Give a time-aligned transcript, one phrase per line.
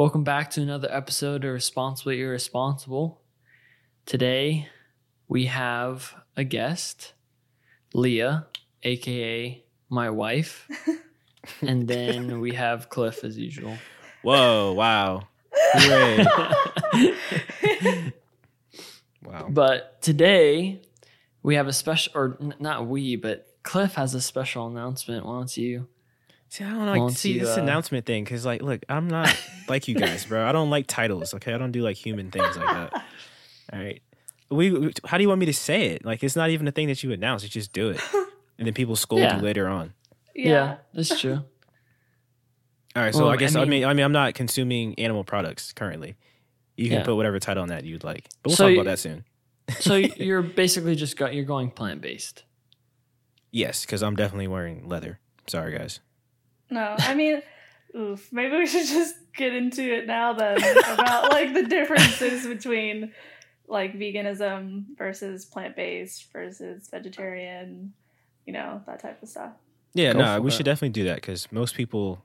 [0.00, 3.20] Welcome back to another episode of Responsibly Irresponsible.
[4.06, 4.66] Today
[5.28, 7.12] we have a guest,
[7.92, 8.46] Leah,
[8.82, 10.66] aka my wife,
[11.60, 13.76] and then we have Cliff as usual.
[14.22, 14.72] Whoa!
[14.72, 15.28] Wow!
[15.52, 16.24] Hooray!
[19.22, 19.48] wow!
[19.50, 20.80] But today
[21.42, 25.26] we have a special, or n- not we, but Cliff has a special announcement.
[25.26, 25.88] Why don't you?
[26.50, 29.06] See, I don't like Won't see you, this uh, announcement thing because, like, look, I'm
[29.08, 29.34] not
[29.68, 30.44] like you guys, bro.
[30.46, 31.32] I don't like titles.
[31.34, 32.92] Okay, I don't do like human things like that.
[33.72, 34.02] All right,
[34.50, 36.04] we, we- How do you want me to say it?
[36.04, 37.44] Like, it's not even a thing that you announce.
[37.44, 38.00] You just do it,
[38.58, 39.36] and then people scold Yeah.
[39.36, 39.94] you later on.
[40.34, 41.44] Yeah, that's true.
[42.96, 44.98] All right, so Well, I guess I I mean- mean, I mean, I'm not consuming
[44.98, 46.16] animal products currently.
[46.76, 47.04] You can Yeah.
[47.04, 49.24] put whatever title on that you'd like, but we'll So talk about that soon.
[49.78, 52.42] so you're basically just got you're going plant based.
[53.52, 55.20] Yes, because I'm definitely wearing leather.
[55.46, 56.00] Sorry, guys.
[56.70, 57.42] No, I mean,
[57.96, 58.32] oof.
[58.32, 60.58] Maybe we should just get into it now then
[60.92, 63.12] about like the differences between
[63.66, 67.92] like veganism versus plant based versus vegetarian,
[68.46, 69.52] you know, that type of stuff.
[69.94, 70.54] Yeah, Go no, we it.
[70.54, 72.24] should definitely do that because most people,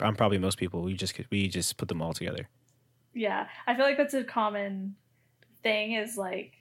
[0.00, 0.82] I'm probably most people.
[0.82, 2.48] We just we just put them all together.
[3.12, 4.96] Yeah, I feel like that's a common
[5.62, 5.92] thing.
[5.92, 6.52] Is like,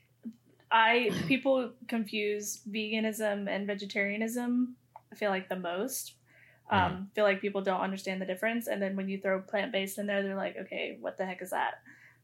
[0.71, 4.75] I people confuse veganism and vegetarianism.
[5.11, 6.13] I feel like the most.
[6.73, 9.97] Um, feel like people don't understand the difference, and then when you throw plant based
[9.97, 11.81] in there, they're like, okay, what the heck is that?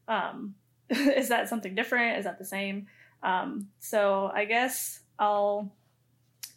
[0.08, 0.54] Um,
[0.90, 2.18] is that something different?
[2.18, 2.86] Is that the same?
[3.22, 5.72] Um, so I guess I'll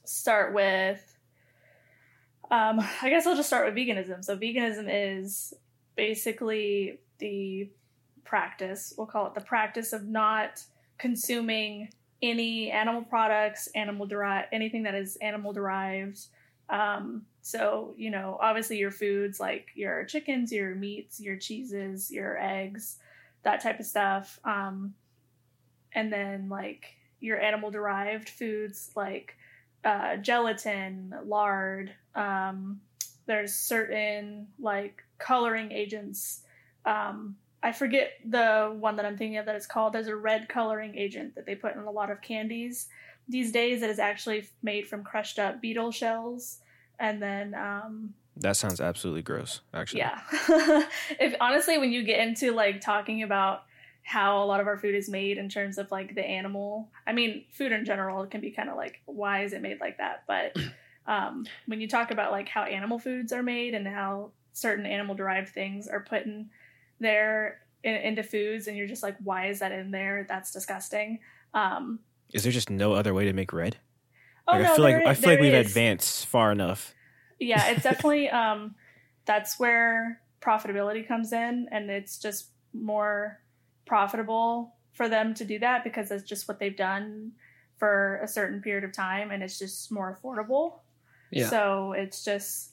[0.06, 1.02] start with.
[2.52, 4.24] Um, I guess I'll just start with veganism.
[4.24, 5.54] So veganism is
[5.96, 7.70] basically the
[8.24, 10.64] practice, we'll call it the practice of not
[10.98, 11.90] consuming
[12.22, 16.20] any animal products, animal derived, anything that is animal derived.
[16.74, 22.42] Um, so, you know, obviously your foods like your chickens, your meats, your cheeses, your
[22.42, 22.98] eggs,
[23.44, 24.40] that type of stuff.
[24.44, 24.96] Um,
[25.94, 29.36] and then like your animal derived foods like
[29.86, 31.94] uh, gelatin, lard.
[32.16, 32.82] Um,
[33.28, 36.42] there's certain like coloring agents.
[36.86, 39.94] Um, I forget the one that I'm thinking of that it's called.
[39.94, 42.88] There's a red coloring agent that they put in a lot of candies
[43.28, 46.60] these days that is actually made from crushed up beetle shells.
[47.00, 49.62] And then, um, That sounds absolutely gross.
[49.74, 50.20] Actually, yeah.
[51.20, 53.64] if honestly, when you get into like talking about
[54.04, 57.14] how a lot of our food is made in terms of like the animal, I
[57.14, 60.24] mean, food in general can be kind of like, why is it made like that?
[60.28, 60.58] But
[61.08, 65.16] um, when you talk about like how animal foods are made and how certain animal
[65.16, 66.50] derived things are put in
[67.00, 70.26] there in, into foods, and you're just like, why is that in there?
[70.28, 71.20] That's disgusting.
[71.54, 72.00] Um,
[72.34, 73.78] Is there just no other way to make red?
[74.48, 75.68] Oh Like, no, I feel like I feel like we've is.
[75.68, 76.94] advanced far enough.
[77.40, 78.76] yeah it's definitely um
[79.26, 83.40] that's where profitability comes in and it's just more
[83.86, 87.32] profitable for them to do that because that's just what they've done
[87.78, 90.80] for a certain period of time and it's just more affordable
[91.32, 91.50] Yeah.
[91.50, 92.72] so it's just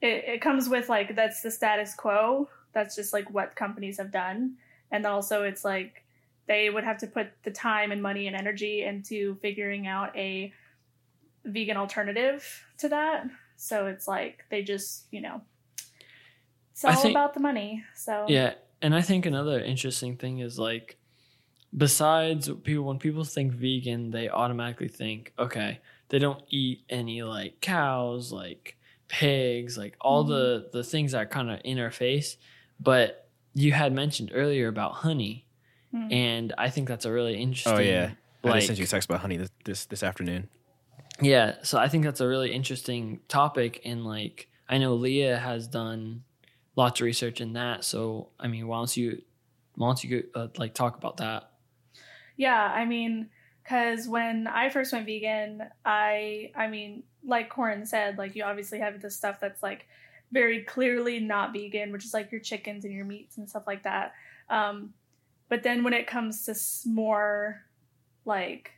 [0.00, 4.10] it, it comes with like that's the status quo that's just like what companies have
[4.12, 4.54] done
[4.90, 6.04] and also it's like
[6.46, 10.52] they would have to put the time and money and energy into figuring out a
[11.44, 15.40] vegan alternative to that so it's like they just you know
[16.72, 20.58] it's all think- about the money so Yeah, and I think another interesting thing is
[20.58, 20.96] like,
[21.76, 27.60] besides people, when people think vegan, they automatically think, okay, they don't eat any like
[27.60, 28.76] cows, like
[29.08, 32.36] pigs, like all the the things that kind of interface.
[32.78, 35.44] But you had mentioned earlier about honey,
[35.94, 36.12] Mhm.
[36.12, 37.74] and I think that's a really interesting.
[37.74, 38.12] Oh yeah,
[38.44, 40.48] I just sent you a text about honey this this, this afternoon.
[41.20, 45.66] Yeah, so I think that's a really interesting topic, and like I know Leah has
[45.66, 46.24] done
[46.76, 47.84] lots of research in that.
[47.84, 49.22] So I mean, why don't you,
[49.74, 51.50] why don't you uh, like talk about that?
[52.36, 53.28] Yeah, I mean,
[53.62, 58.78] because when I first went vegan, I, I mean, like Corin said, like you obviously
[58.78, 59.86] have this stuff that's like
[60.32, 63.82] very clearly not vegan, which is like your chickens and your meats and stuff like
[63.82, 64.14] that.
[64.48, 64.94] Um,
[65.48, 66.54] but then when it comes to
[66.88, 67.62] more
[68.24, 68.72] like,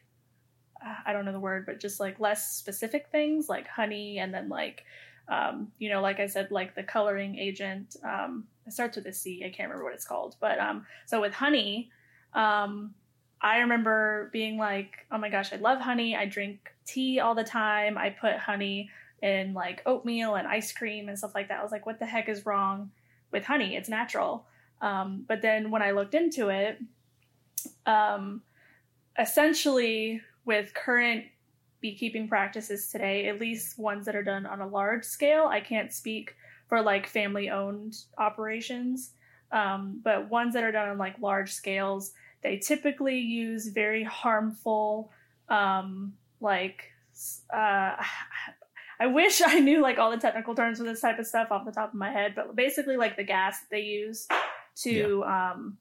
[1.07, 4.49] I don't know the word, but just like less specific things like honey and then
[4.49, 4.85] like,
[5.29, 9.13] um, you know, like I said, like the coloring agent, um, it starts with a
[9.13, 9.43] C.
[9.45, 11.91] I can't remember what it's called, but um, so with honey,
[12.35, 12.95] um,
[13.41, 16.17] I remember being like, oh my gosh, I love honey.
[16.17, 17.99] I drink tea all the time.
[17.99, 18.91] I put honey
[19.21, 21.61] in like oatmeal and ice cream and stuff like that.
[21.61, 22.91] I was like, what the heck is wrong
[23.33, 23.77] with honey?
[23.77, 24.47] It's natural.
[24.81, 26.79] Um, but then when I looked into it,
[27.87, 28.43] um,
[29.19, 31.25] essentially with current
[31.81, 35.93] beekeeping practices today, at least ones that are done on a large scale, I can't
[35.93, 36.35] speak
[36.69, 39.13] for like family owned operations.
[39.51, 42.13] Um, but ones that are done on like large scales,
[42.43, 45.13] they typically use very harmful,
[45.49, 46.85] um, like,
[47.53, 47.97] uh,
[49.01, 51.65] I wish I knew like all the technical terms for this type of stuff off
[51.65, 54.29] the top of my head, but basically like the gas that they use
[54.77, 55.79] to um,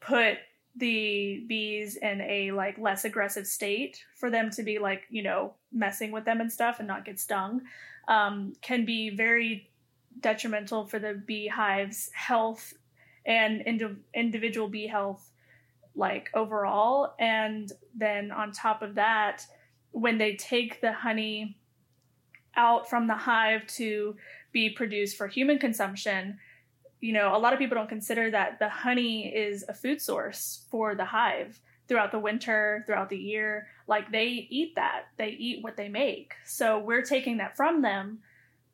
[0.00, 0.38] put
[0.76, 5.54] the bees in a like less aggressive state for them to be like you know
[5.72, 7.60] messing with them and stuff and not get stung
[8.08, 9.70] um, can be very
[10.20, 12.74] detrimental for the beehive's health
[13.26, 15.30] and indi- individual bee health
[15.94, 17.14] like overall.
[17.18, 19.46] And then on top of that
[19.92, 21.56] when they take the honey
[22.56, 24.16] out from the hive to
[24.52, 26.38] be produced for human consumption
[27.04, 30.64] you know a lot of people don't consider that the honey is a food source
[30.70, 33.66] for the hive throughout the winter throughout the year.
[33.86, 35.02] Like they eat that.
[35.18, 36.32] They eat what they make.
[36.46, 38.20] So we're taking that from them.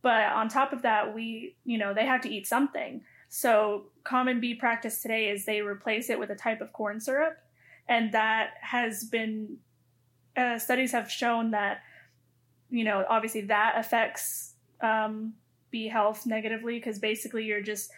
[0.02, 3.02] But on top of that we you know they have to eat something.
[3.28, 7.36] So common bee practice today is they replace it with a type of corn syrup.
[7.88, 9.56] And that has been
[10.36, 11.82] uh, studies have shown that
[12.70, 15.32] you know obviously that affects um,
[15.72, 17.90] bee health negatively because basically you're just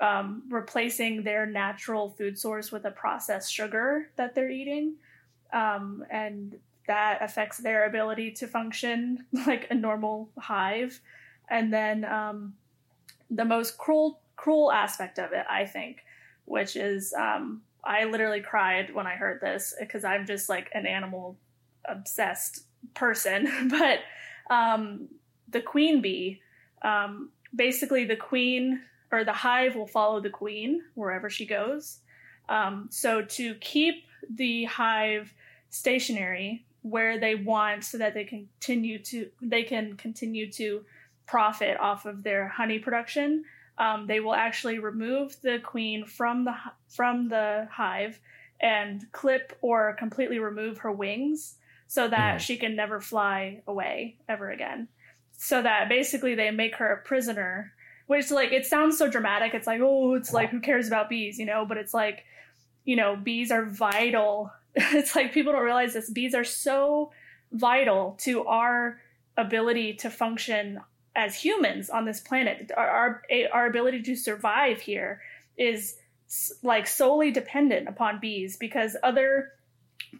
[0.00, 4.94] um, replacing their natural food source with a processed sugar that they're eating.
[5.52, 6.56] Um, and
[6.86, 11.00] that affects their ability to function like a normal hive.
[11.48, 12.54] And then um,
[13.30, 15.98] the most cruel cruel aspect of it i think
[16.44, 20.86] which is um, i literally cried when i heard this because i'm just like an
[20.86, 21.36] animal
[21.86, 22.64] obsessed
[22.94, 23.70] person.
[23.70, 24.00] But
[24.54, 25.08] um,
[25.48, 26.40] the queen bee
[26.82, 28.82] um, basically the queen
[29.12, 32.00] or the hive will follow the queen wherever she goes
[32.48, 34.04] um, so to keep
[34.34, 35.32] the hive
[35.70, 40.84] stationary where they want so that they continue to they can continue to
[41.26, 43.44] profit off of their honey production
[43.78, 46.54] um, they will actually remove the queen from the
[46.88, 48.20] from the hive
[48.60, 51.56] and clip or completely remove her wings
[51.86, 52.40] so that mm.
[52.40, 54.88] she can never fly away ever again
[55.32, 57.72] so that basically they make her a prisoner
[58.06, 59.54] which like it sounds so dramatic.
[59.54, 61.64] It's like oh it's like who cares about bees you know?
[61.66, 62.24] But it's like
[62.84, 64.52] you know bees are vital.
[64.76, 66.10] It's like people don't realize this.
[66.10, 67.12] Bees are so
[67.52, 69.00] vital to our
[69.36, 70.80] ability to function
[71.14, 72.72] as humans on this planet.
[72.76, 73.22] Our our,
[73.52, 75.20] our ability to survive here
[75.56, 75.96] is
[76.62, 79.52] like solely dependent upon bees because other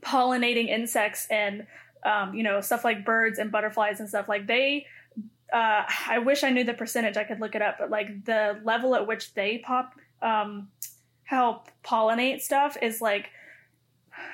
[0.00, 1.66] pollinating insects and
[2.04, 4.86] um, you know stuff like birds and butterflies and stuff like they
[5.54, 7.16] uh, I wish I knew the percentage.
[7.16, 10.68] I could look it up, but like the level at which they pop um,
[11.22, 13.30] help pollinate stuff is like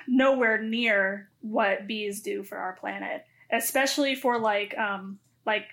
[0.09, 5.67] nowhere near what bees do for our planet, especially for like um, like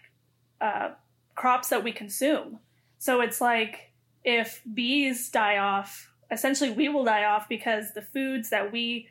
[0.60, 0.89] uh,
[1.36, 2.60] crops that we consume.
[3.00, 3.93] So it's like
[4.25, 9.07] if bees die off, essentially we will die off because the foods that we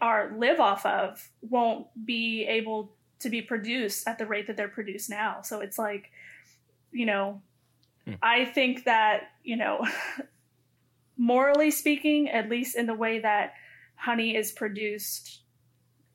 [0.00, 4.68] are live off of won't be able to be produced at the rate that they're
[4.68, 5.42] produced now.
[5.42, 6.10] So it's like,
[6.92, 7.40] you know,
[8.04, 8.14] hmm.
[8.22, 9.86] I think that, you know,
[11.16, 13.54] morally speaking, at least in the way that
[13.94, 15.40] honey is produced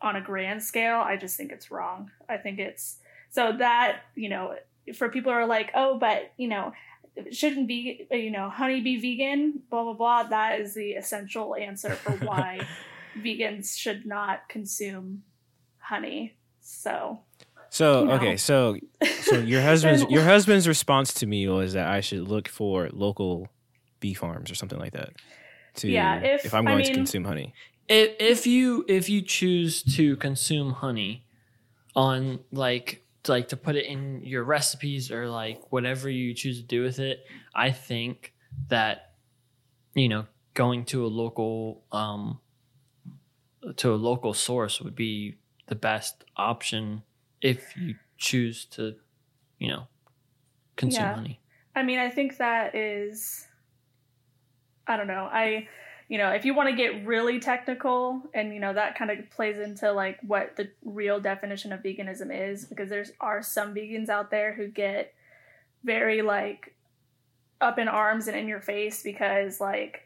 [0.02, 2.12] on a grand scale, I just think it's wrong.
[2.30, 2.98] I think it's
[3.30, 4.56] so that, you know,
[4.96, 6.74] for people who are like, oh, but, you know,
[7.32, 10.24] shouldn't be, you know, honey be vegan, blah, blah, blah.
[10.24, 12.68] That is the essential answer for why
[13.18, 15.24] vegans should not consume
[15.78, 17.20] honey so.
[17.70, 18.14] So no.
[18.14, 18.78] okay, so
[19.22, 23.48] so your husband's your husband's response to me was that I should look for local
[24.00, 25.14] bee farms or something like that.
[25.76, 27.54] To yeah, if, if I'm going I mean, to consume honey.
[27.88, 31.26] If if you if you choose to consume honey
[31.96, 36.68] on like like to put it in your recipes or like whatever you choose to
[36.68, 37.24] do with it,
[37.56, 38.34] I think
[38.68, 39.14] that
[39.94, 42.40] you know going to a local um
[43.78, 45.38] to a local source would be
[45.72, 47.02] the best option
[47.42, 48.94] if you choose to,
[49.58, 49.88] you know,
[50.76, 51.16] consume yeah.
[51.16, 51.40] honey.
[51.78, 53.48] I mean, I think that is,
[54.86, 55.30] I don't know.
[55.32, 55.70] I,
[56.10, 59.30] you know, if you want to get really technical, and you know that kind of
[59.30, 64.10] plays into like what the real definition of veganism is, because there's are some vegans
[64.10, 65.14] out there who get
[65.86, 66.76] very like
[67.62, 70.06] up in arms and in your face because like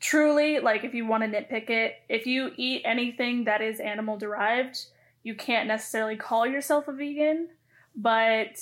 [0.00, 4.16] truly, like if you want to nitpick it, if you eat anything that is animal
[4.16, 4.86] derived,
[5.22, 7.48] you can't necessarily call yourself a vegan,
[7.94, 8.60] but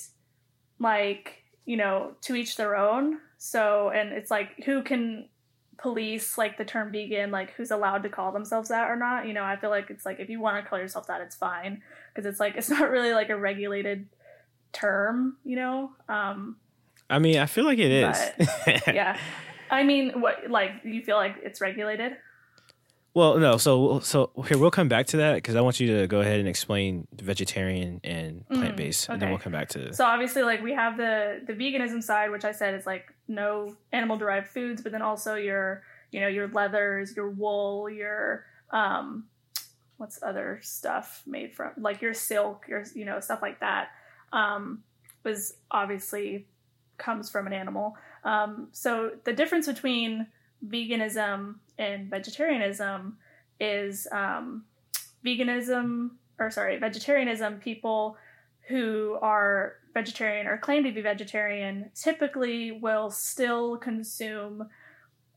[0.79, 3.19] like, you know, to each their own.
[3.39, 5.29] So, and it's like who can
[5.79, 9.27] police like the term vegan, like who's allowed to call themselves that or not?
[9.27, 11.37] You know, I feel like it's like if you want to call yourself that, it's
[11.37, 11.83] fine
[12.15, 14.09] because it's like it's not really like a regulated
[14.73, 15.93] term, you know.
[16.09, 16.57] Um,
[17.09, 18.19] I mean, I feel like it is.
[18.87, 19.19] yeah,
[19.71, 22.17] I mean, what like you feel like it's regulated?
[23.17, 23.57] well, no.
[23.57, 26.39] So, so here we'll come back to that because I want you to go ahead
[26.39, 29.95] and explain vegetarian and Mm, plant based, and then we'll come back to.
[29.95, 33.75] So obviously, like we have the the veganism side, which I said is like no
[33.91, 39.25] animal derived foods, but then also your you know your leathers, your wool, your um,
[39.97, 43.93] what's other stuff made from like your silk, your you know stuff like that,
[44.35, 44.83] um,
[45.25, 46.47] was obviously
[46.99, 47.97] comes from an animal.
[48.27, 50.27] Um, so the difference between
[50.67, 53.17] veganism and vegetarianism
[53.61, 54.65] is um,
[55.25, 58.17] veganism or sorry vegetarianism people
[58.69, 64.69] who are vegetarian or claim to be vegetarian typically will still consume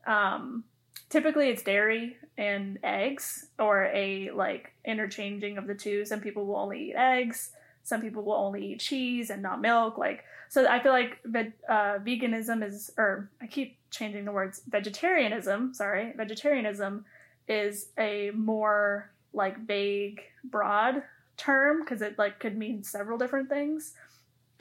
[0.06, 0.64] um,
[1.10, 6.04] typically it's dairy and eggs or a like interchanging of the two.
[6.04, 9.98] Some people will only eat eggs some people will only eat cheese and not milk
[9.98, 14.62] like so i feel like ve- uh, veganism is or i keep changing the words
[14.68, 17.04] vegetarianism sorry vegetarianism
[17.48, 21.02] is a more like vague broad
[21.36, 23.94] term because it like could mean several different things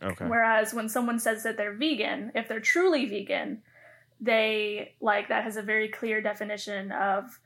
[0.02, 0.26] okay.
[0.26, 3.62] Whereas when someone says that they're vegan, if they're truly vegan,
[4.22, 7.40] they like that has a very clear definition of,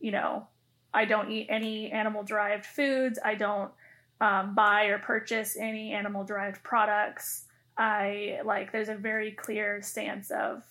[0.00, 0.46] you know,
[0.92, 3.18] I don't eat any animal derived foods.
[3.24, 3.70] I don't
[4.20, 7.44] um, buy or purchase any animal derived products.
[7.76, 10.62] I like, there's a very clear stance of,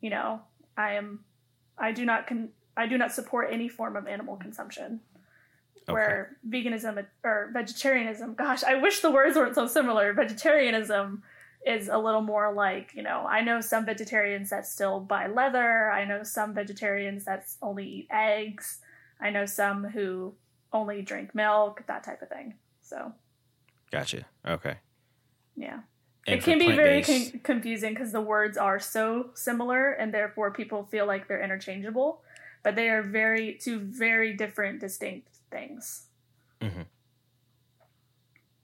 [0.00, 0.40] you know,
[0.76, 1.20] I am,
[1.78, 5.00] I do not con, I do not support any form of animal consumption.
[5.88, 5.94] Okay.
[5.94, 10.12] where veganism or vegetarianism gosh i wish the words weren't so similar.
[10.12, 11.24] Vegetarianism
[11.66, 15.90] is a little more like you know i know some vegetarians that still buy leather.
[15.90, 18.78] I know some vegetarians that only eat eggs.
[19.20, 20.34] I know some who
[20.72, 22.54] only drink milk that type of thing
[22.92, 23.12] so
[23.90, 24.24] Gotcha.
[24.56, 24.76] Okay.
[25.56, 25.80] yeah
[26.26, 30.50] And it can be very con- confusing because the words are so similar and therefore
[30.60, 32.10] people feel like they're interchangeable
[32.64, 36.06] but they are very two very different distinct things
[36.60, 36.82] Mm-hmm.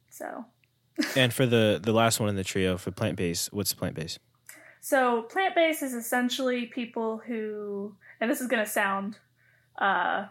[0.09, 0.45] so
[1.17, 4.19] and for the the last one in the trio for plant based, what's plant based?
[4.81, 9.17] So plant based is essentially people who, and this is going to sound
[9.81, 10.27] uh,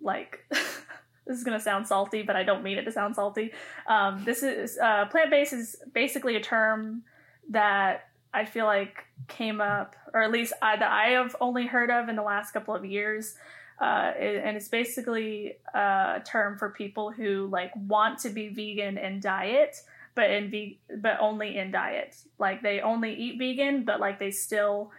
[0.00, 0.46] like
[1.30, 3.52] this is going to sound salty, but I don't mean it to sound salty.
[3.86, 7.04] Um, this is uh, plant based is basically a term
[7.50, 11.90] that I feel like came up, or at least I, that I have only heard
[11.90, 13.36] of in the last couple of years.
[13.80, 19.20] Uh, and it's basically a term for people who like want to be vegan in
[19.20, 19.76] diet,
[20.14, 22.16] but in ve- but only in diet.
[22.38, 24.90] Like they only eat vegan, but like they still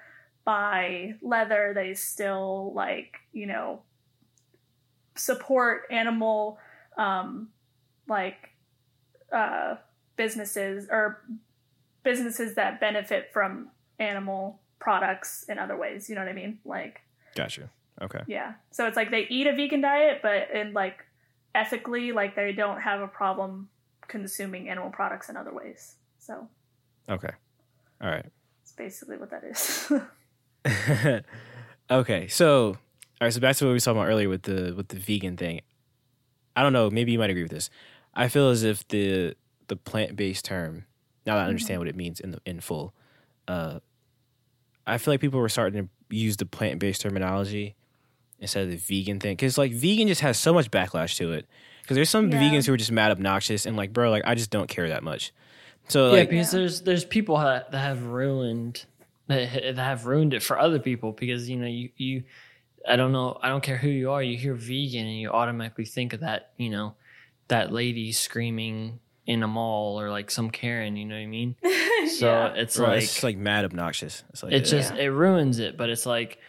[0.45, 1.73] buy leather.
[1.75, 3.81] They still like you know
[5.15, 6.57] support animal
[6.97, 7.49] um,
[8.07, 8.49] like
[9.31, 9.75] uh,
[10.17, 11.21] businesses or
[12.03, 16.09] businesses that benefit from animal products in other ways.
[16.09, 16.59] You know what I mean?
[16.65, 17.01] Like
[17.35, 17.69] Gotcha.
[18.01, 18.21] Okay.
[18.27, 18.53] yeah.
[18.71, 21.05] So it's like they eat a vegan diet, but in like
[21.53, 23.69] ethically, like they don't have a problem
[24.07, 25.95] consuming animal products in other ways.
[26.19, 26.47] So
[27.09, 27.31] Okay.
[28.01, 28.25] All right.
[28.63, 29.91] it's basically what that is.
[31.91, 32.77] okay, so
[33.21, 34.97] all right, so back to what we were talking about earlier with the with the
[34.97, 35.61] vegan thing.
[36.55, 37.69] I don't know, maybe you might agree with this.
[38.15, 39.35] I feel as if the
[39.67, 40.85] the plant based term,
[41.25, 42.95] now that I understand what it means in the in full,
[43.47, 43.79] uh,
[44.87, 47.75] I feel like people were starting to use the plant based terminology
[48.39, 51.45] instead of the vegan thing because like vegan just has so much backlash to it.
[51.83, 52.41] Because there's some Yeah.
[52.41, 55.03] vegans who are just mad obnoxious and like, bro, like I just don't care that
[55.03, 55.31] much.
[55.89, 56.59] So yeah, like, because Yeah.
[56.61, 58.85] there's there's people that, that have ruined
[59.27, 62.23] that, that have ruined it for other people because you know you you
[62.87, 65.85] I don't know I don't care who you are you hear vegan and you automatically
[65.85, 66.95] think of that you know
[67.47, 71.55] that lady screaming in a mall or like some Karen you know what I mean
[71.63, 72.53] so yeah.
[72.53, 74.23] it's bro, like it's like mad obnoxious.
[74.29, 76.39] It's like it just it ruins it but it's like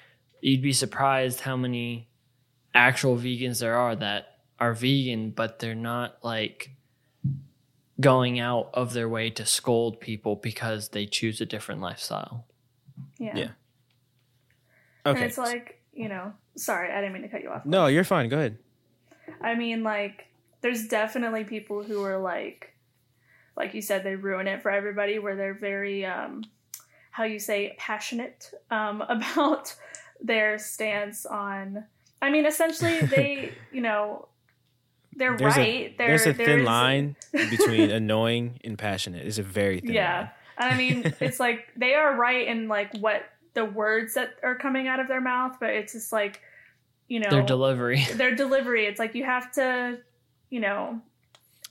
[0.41, 2.09] you'd be surprised how many
[2.75, 6.71] actual vegans there are that are vegan but they're not like
[8.01, 12.47] going out of their way to scold people because they choose a different lifestyle
[13.19, 13.37] yeah.
[13.37, 13.49] Yeah.
[15.05, 15.27] And okay.
[15.27, 17.65] it's like, you know, sorry, I didn't mean to cut you off.
[17.67, 18.29] no, you're fine.
[18.29, 18.59] Go ahead.
[19.41, 20.27] I mean, like,
[20.61, 22.73] there's definitely people who are like,
[23.57, 26.43] like you said, they ruin it for everybody, where they're very, um,
[27.11, 29.75] how you say, passionate um, about
[30.21, 31.85] their stance on.
[32.21, 34.29] I mean, essentially, they, you know,
[35.15, 35.99] they're There's a- right.
[35.99, 39.27] They're, There's a thin there's- line between annoying and passionate.
[39.27, 40.19] It's a very thin Yeah.
[40.21, 40.31] line.
[40.59, 43.23] And I mean, it's like they are right in like what
[43.55, 46.41] the words that are coming out of their mouth, but it's just like,
[47.09, 49.99] you know, their delivery their delivery it's like you have to
[50.49, 51.01] you know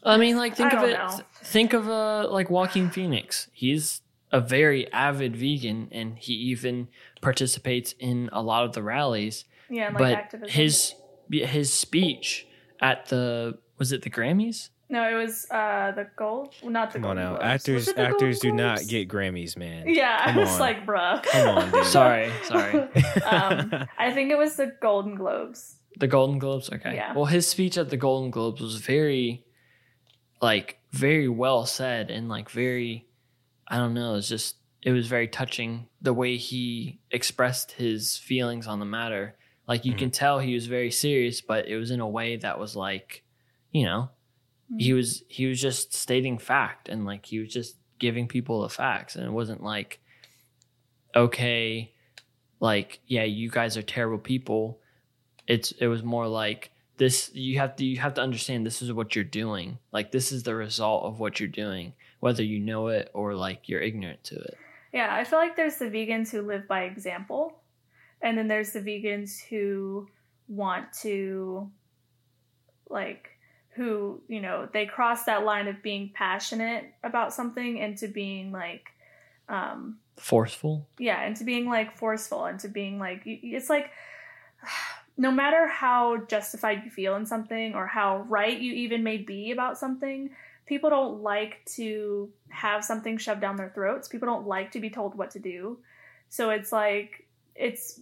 [0.03, 0.93] I mean, like think of it.
[0.93, 1.19] know.
[1.43, 3.47] Think of uh like Joaquin Phoenix.
[3.53, 6.87] He's a very avid vegan, and he even
[7.21, 9.45] participates in a lot of the rallies.
[9.69, 10.49] Yeah, like but activism.
[10.49, 10.95] his
[11.29, 12.47] his speech
[12.79, 14.69] at the was it the Grammys?
[14.91, 17.43] No, it was uh the gold, well, not the Come on Golden now, Globes.
[17.43, 18.91] Was actors it the actors do Golden not Globes?
[18.91, 19.83] get Grammys, man.
[19.87, 20.59] Yeah, Come I was on.
[20.59, 21.23] like, bruh.
[21.23, 21.85] Come on, dude.
[21.97, 22.73] Sorry, sorry.
[23.25, 25.77] um, I think it was the Golden Globes.
[25.97, 26.69] The Golden Globes.
[26.71, 26.95] Okay.
[26.95, 27.13] Yeah.
[27.13, 29.43] Well, his speech at the Golden Globes was very,
[30.41, 33.07] like, very well said and like very,
[33.67, 34.15] I don't know.
[34.15, 39.35] It's just it was very touching the way he expressed his feelings on the matter.
[39.67, 42.57] Like you can tell he was very serious, but it was in a way that
[42.59, 43.23] was like,
[43.71, 44.09] you know,
[44.71, 44.81] Mm.
[44.81, 48.69] he was he was just stating fact and like he was just giving people the
[48.69, 49.15] facts.
[49.15, 49.99] And it wasn't like
[51.15, 51.91] okay
[52.59, 54.79] like yeah you guys are terrible people.
[55.47, 58.93] It's it was more like this you have to you have to understand this is
[58.93, 59.79] what you're doing.
[59.91, 63.67] Like this is the result of what you're doing whether you know it or like
[63.67, 64.57] you're ignorant to it.
[64.93, 67.53] Yeah, I feel like there's the vegans who live by example,
[68.21, 70.07] and then there's the vegans who
[70.47, 71.69] want to,
[72.89, 73.29] like,
[73.73, 78.89] who, you know, they cross that line of being passionate about something into being like,
[79.47, 83.91] um, forceful yeah, into being like forceful, into being like, it's like,
[85.17, 89.51] no matter how justified you feel in something or how right you even may be
[89.51, 90.29] about something,
[90.65, 94.07] people don't like to have something shoved down their throats.
[94.07, 95.77] People don't like to be told what to do.
[96.29, 97.99] So it's like, it's,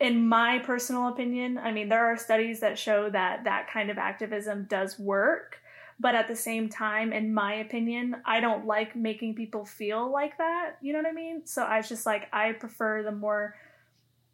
[0.00, 3.98] in my personal opinion, I mean, there are studies that show that that kind of
[3.98, 5.60] activism does work.
[6.00, 10.36] But at the same time, in my opinion, I don't like making people feel like
[10.38, 10.72] that.
[10.82, 11.46] You know what I mean?
[11.46, 13.54] So I was just like, I prefer the more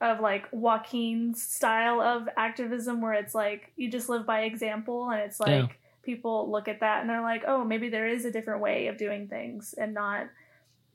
[0.00, 5.20] of like Joaquin's style of activism where it's like you just live by example and
[5.20, 5.66] it's like Yeah.
[6.02, 8.96] people look at that and they're like, oh, maybe there is a different way of
[8.96, 10.28] doing things and not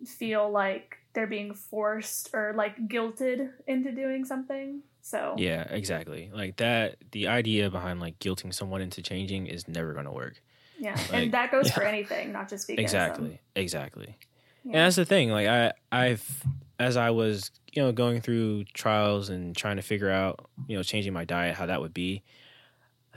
[0.04, 4.82] feel like they're being forced or like guilted into doing something.
[5.02, 6.30] So Yeah, exactly.
[6.34, 10.42] Like that the idea behind like guilting someone into changing is never gonna work.
[10.80, 10.96] yeah.
[10.96, 12.80] Like- and that goes for anything, not just veganism.
[12.80, 13.42] Exactly.
[13.56, 14.18] Exactly.
[14.64, 14.72] Yeah.
[14.72, 15.30] And that's the thing.
[15.30, 16.44] Like I, I've
[16.80, 20.84] as I was, you know, going through trials and trying to figure out, you know,
[20.84, 22.22] changing my diet, how that would be.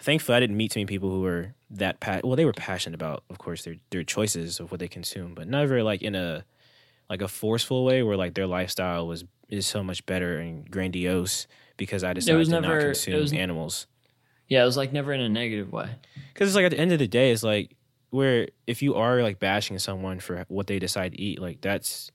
[0.00, 2.36] Thankfully, I didn't meet too many people who were that pa- well.
[2.36, 5.82] They were passionate about, of course, their their choices of what they consume, but never
[5.82, 6.44] like in a
[7.10, 11.46] like a forceful way where like their lifestyle was is so much better and grandiose
[11.76, 13.86] because I decided was to never- not consume was- animals.
[14.48, 15.88] yeah it was like never in a negative way
[16.34, 17.74] Because it's like at the end of the day, it's like
[18.10, 22.10] where if you are like bashing someone for what they decide to eat, like that's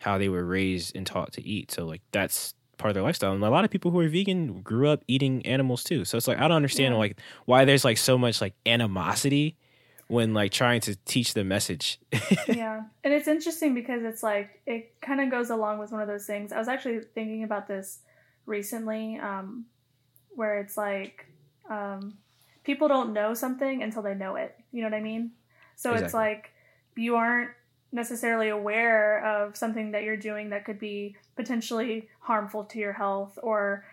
[0.00, 1.70] how they were raised and taught to eat.
[1.72, 3.32] So like that's part of their lifestyle.
[3.32, 6.04] And a lot of people who are vegan grew up eating animals too.
[6.04, 6.98] So it's like I don't understand Yeah.
[6.98, 9.56] like why there's like so much like animosity
[10.08, 11.98] when like trying to teach the message.
[12.48, 12.82] yeah.
[13.02, 16.26] And it's interesting because it's like it kind of goes along with one of those
[16.26, 16.52] things.
[16.52, 18.00] I was actually thinking about this
[18.46, 19.66] recently, um,
[20.30, 21.26] where it's like
[21.70, 22.14] um,
[22.64, 24.54] people don't know something until they know it.
[24.72, 25.32] You know what I mean?
[25.76, 26.52] So it's like
[26.96, 27.50] you aren't
[27.92, 33.38] necessarily aware of something that you're doing that could be potentially harmful to your health
[33.42, 33.84] or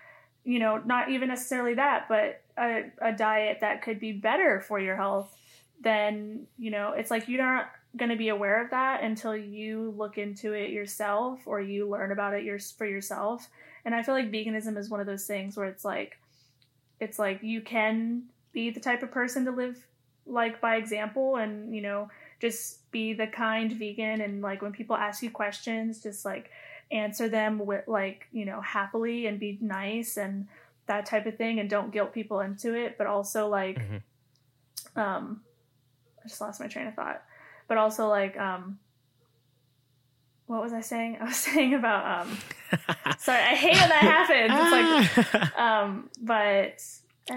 [0.43, 4.79] you know not even necessarily that but a, a diet that could be better for
[4.79, 5.37] your health
[5.81, 9.93] then you know it's like you're not going to be aware of that until you
[9.97, 13.47] look into it yourself or you learn about it your, for yourself
[13.83, 16.17] and i feel like veganism is one of those things where it's like
[16.99, 19.77] it's like you can be the type of person to live
[20.25, 24.95] like by example and you know just be the kind vegan and like when people
[24.95, 26.49] ask you questions just like
[26.91, 30.47] answer them with like you know happily and be nice and
[30.87, 34.01] that type of thing and don't guilt people into it but also like Mhm.
[34.95, 35.41] um
[36.23, 37.23] i just lost my train of thought.
[37.67, 38.79] But also like um
[40.47, 41.17] what was i saying?
[41.21, 42.37] I was saying about um
[43.19, 45.13] sorry i hate when that happens.
[45.23, 46.83] It's like um but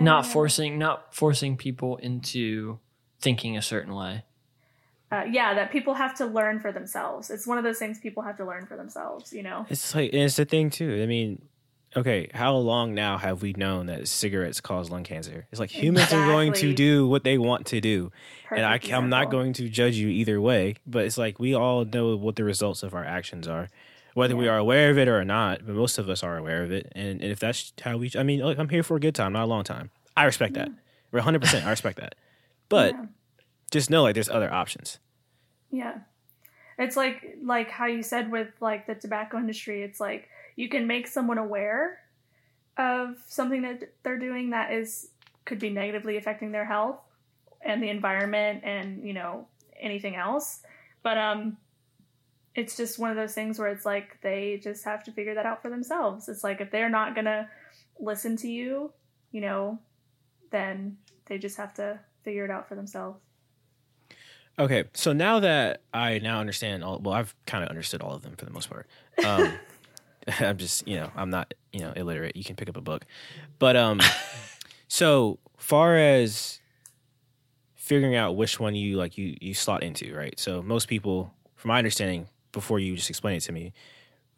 [0.01, 2.79] not uh, forcing not forcing people into
[3.21, 4.25] thinking a certain way.
[5.13, 7.31] Uh, yeah that people have to learn for themselves.
[7.31, 9.67] It's one of those things people have to learn for themselves you know?
[9.71, 11.01] It's like and it's the thing too.
[11.03, 11.43] I mean,
[11.97, 15.47] okay, how long now have we known that cigarettes cause lung cancer?
[15.51, 18.11] It's like humans are going to do what they want to do.
[18.51, 20.77] and I, Perfect I'm not going to judge you either way.
[20.87, 23.69] But it's like we all know what the results of our actions are,
[24.15, 25.65] whether we are aware of it or not.
[25.67, 28.23] But most of us are aware of it, and, and if that's how we, I
[28.23, 29.91] mean, look, I'm here for a good time, not a long time.
[30.17, 30.69] I respect that.
[31.13, 31.41] We're 100.
[31.41, 32.15] percent I respect that.
[32.71, 33.07] But Yeah.
[33.71, 34.99] just know like there's other options.
[35.71, 35.99] Yeah.
[36.79, 40.87] It's like like how you said with like the tobacco industry, it's like you can
[40.87, 41.99] make someone aware
[42.77, 45.09] of something that they're doing that is
[45.45, 46.99] could be negatively affecting their health
[47.63, 49.47] and the environment and you know
[49.81, 50.61] anything else.
[51.03, 51.57] But um
[52.55, 55.47] it's just one of those things where it's like they just have to figure that
[55.47, 56.29] out for themselves.
[56.29, 57.49] It's like if they're not gonna
[57.99, 58.93] listen to you
[59.31, 59.79] you know
[60.51, 63.21] then they just have to figure it out for themselves.
[64.59, 68.23] Okay, so now that I now understand all, well, I've kind of understood all of
[68.23, 68.87] them for the most part.
[69.25, 69.53] Um,
[70.41, 72.37] I'm just, you know, I'm not, you know, illiterate.
[72.37, 73.05] You can pick up a book,
[73.59, 74.01] but um,
[74.89, 76.61] so far as
[77.75, 80.39] figuring out which one you like, you you slot into, right?
[80.39, 83.73] So most people, from my understanding, before you just explain it to me,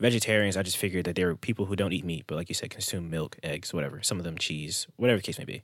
[0.01, 2.55] vegetarians, I just figured that there are people who don't eat meat, but like you
[2.55, 4.03] said, consume milk, eggs, whatever.
[4.03, 5.63] Some of them cheese, whatever the case may be.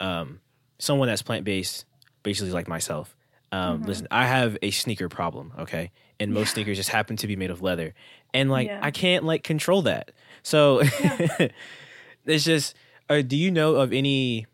[0.00, 0.40] Um,
[0.78, 1.84] someone that's plant based,
[2.22, 3.16] basically like myself.
[3.50, 3.86] Um, Mhm.
[3.86, 7.50] Listen, I have a sneaker problem, okay, and most sneakers just happen to be made
[7.50, 7.94] of leather,
[8.34, 8.80] and like Yeah.
[8.82, 10.10] I can't like control that.
[10.42, 10.80] So
[12.26, 12.74] it's just.
[13.10, 14.46] Uh, do you know of any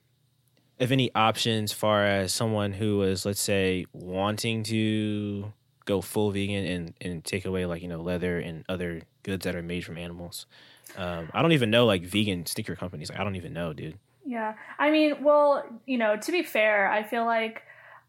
[0.79, 5.53] of any options far as someone who was, let's say, wanting to
[5.85, 9.57] go full vegan and and take away like you know leather and other goods that
[9.57, 10.47] are made from animals?
[10.97, 13.11] Um, I don't even know like vegan sneaker companies.
[13.11, 13.99] Like, I don't even know, dude.
[14.25, 14.55] Yeah.
[14.79, 17.63] I mean, well, you know, to be fair, I feel like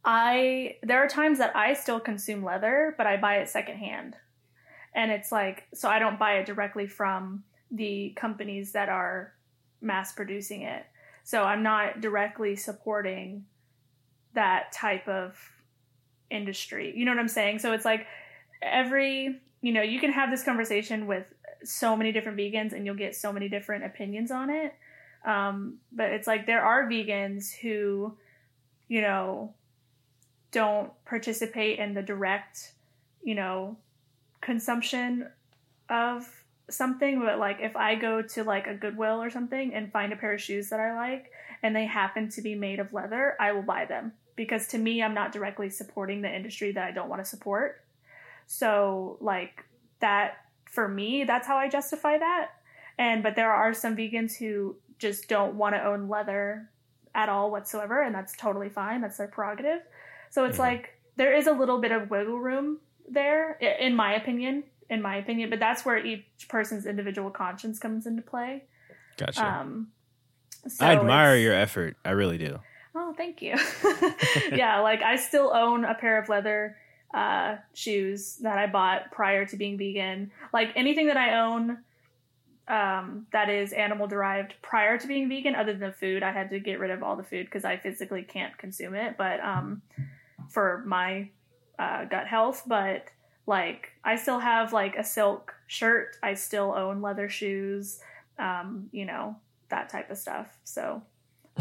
[0.05, 4.15] I there are times that I still consume leather, but I buy it secondhand.
[4.93, 9.33] And it's like so I don't buy it directly from the companies that are
[9.81, 10.85] mass producing it.
[11.23, 13.45] So I'm not directly supporting
[14.33, 15.35] that type of
[16.29, 16.93] industry.
[16.95, 17.59] You know what I'm saying?
[17.59, 18.05] So it's like
[18.61, 22.95] every, you know, you can have this conversation with so many different vegans and you'll
[22.95, 24.73] get so many different opinions on it.
[25.25, 28.15] Um, but it's like there are vegans who,
[28.87, 29.53] you know,
[30.55, 32.71] don't participate in the direct,
[33.21, 33.75] you know,
[34.39, 35.27] consumption
[35.89, 36.25] of
[36.69, 37.19] something.
[37.19, 40.33] But like if I go to like a Goodwill or something and find a pair
[40.33, 41.29] of shoes that I like
[41.61, 45.03] and they happen to be made of leather, I will buy them because to me,
[45.03, 47.83] I'm not directly supporting the industry that I don't want to support.
[48.47, 49.65] So like
[49.99, 52.51] that for me, that's how I justify that.
[52.97, 56.69] And but there are some vegans who just don't want to own leather
[57.13, 59.01] at all whatsoever, and that's totally fine.
[59.01, 59.81] That's their prerogative.
[60.29, 60.61] So it's Mhm.
[60.61, 64.63] like there is a little bit of wiggle room there, in my opinion.
[64.87, 68.65] In my opinion, but that's where each person's individual conscience comes into play.
[69.17, 69.43] Gotcha.
[69.43, 69.91] Um,
[70.67, 71.97] so I admire your effort.
[72.05, 72.59] I really do.
[72.93, 73.55] Oh, thank you.
[74.51, 76.77] yeah, like I still own a pair of leather
[77.15, 80.31] uh, shoes that I bought prior to being vegan.
[80.53, 81.79] Like anything that I own
[82.67, 86.59] um, that is animal derived prior to being vegan, other than food, I had to
[86.59, 89.17] get rid of all the food because I physically can't consume it.
[89.17, 89.81] But um,
[90.49, 91.29] for my
[91.79, 93.05] uh, gut health, but
[93.47, 96.17] like I still have like a silk shirt.
[96.23, 97.99] I still own leather shoes.
[98.37, 99.35] Um, you know
[99.69, 100.57] that type of stuff.
[100.63, 101.01] So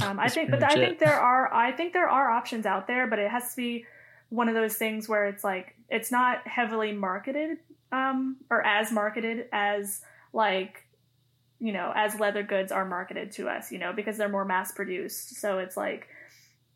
[0.03, 3.07] um, I think, but I think there are, I think there are options out there,
[3.07, 3.87] but it has to be
[4.29, 7.59] one of those things where it's like it's not heavily marketed,
[7.92, 10.01] um, or as marketed as
[10.33, 10.83] like,
[11.61, 14.73] you know, as leather goods are marketed to us, you know, because they're more mass
[14.73, 15.37] produced.
[15.37, 16.09] So it's like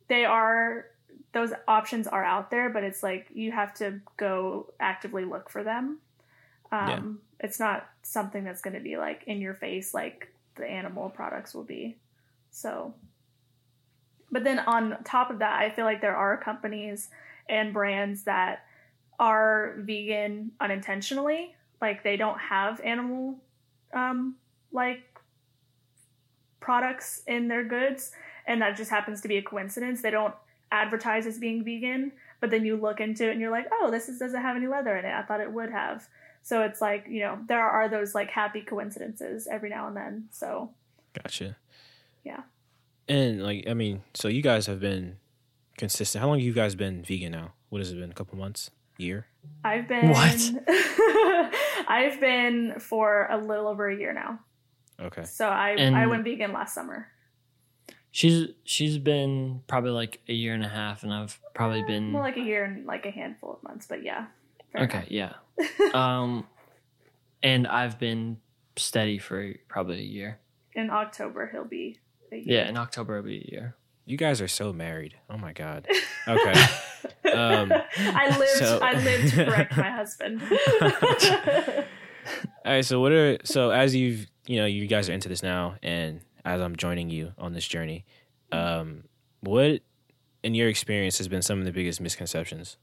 [0.08, 0.86] they are
[1.32, 5.62] those options are out there, but it's like you have to go actively look for
[5.62, 5.98] them.
[6.72, 6.88] Um,
[7.40, 11.54] It's not something that's going to be like in your face like the animal products
[11.54, 11.96] will be.
[12.50, 12.94] So,
[14.30, 17.10] but then on top of that, I feel like there are companies
[17.48, 18.64] and brands that
[19.18, 21.54] are vegan unintentionally.
[21.80, 23.36] Like they don't have animal,
[23.94, 24.36] um,
[24.72, 25.02] like
[26.60, 28.10] products in their goods,
[28.46, 30.02] and that just happens to be a coincidence.
[30.02, 30.34] They don't
[30.72, 34.08] advertise as being vegan, but then you look into it and you're like, oh, this
[34.08, 35.12] is, doesn't have any leather in it.
[35.12, 36.06] I thought it would have.
[36.42, 40.28] So it's like you know there are those like happy coincidences every now and then.
[40.30, 40.70] So
[41.14, 41.56] Gotcha.
[42.24, 42.42] Yeah.
[43.08, 45.16] And like, I mean, so you guys have been
[45.78, 46.20] consistent.
[46.20, 47.52] How long have you guys been vegan now?
[47.70, 48.10] What has it been?
[48.10, 48.70] A couple months?
[48.98, 49.26] Year?
[49.64, 50.52] I've been What?
[51.88, 54.40] I've been for a little over a year now.
[55.00, 55.24] Okay.
[55.24, 57.08] So I And- I went vegan last summer.
[58.10, 62.22] She's she's been probably like a year and a half, and I've probably been Well,
[62.22, 64.26] like a year and like a handful of months, but yeah.
[64.72, 65.34] fair okay, yeah.
[65.94, 66.46] Um,
[67.42, 68.38] and I've been
[68.76, 70.38] steady for probably a year.
[70.74, 71.98] in October he'll be
[72.32, 72.44] a year.
[72.62, 73.76] Yeah, in October it'll be a year.
[74.06, 75.14] You guys are so married.
[75.30, 75.86] Oh my god.
[76.26, 76.52] Okay.
[77.32, 80.42] Um, I lived so- I lived to correct my husband.
[82.64, 82.84] All right.
[82.84, 86.20] So what are so as you've you know you guys are into this now, and
[86.48, 88.04] as I'm joining you on this journey,
[88.52, 89.04] um,
[89.40, 89.80] what
[90.42, 92.76] in your experience has been some of the biggest misconceptions?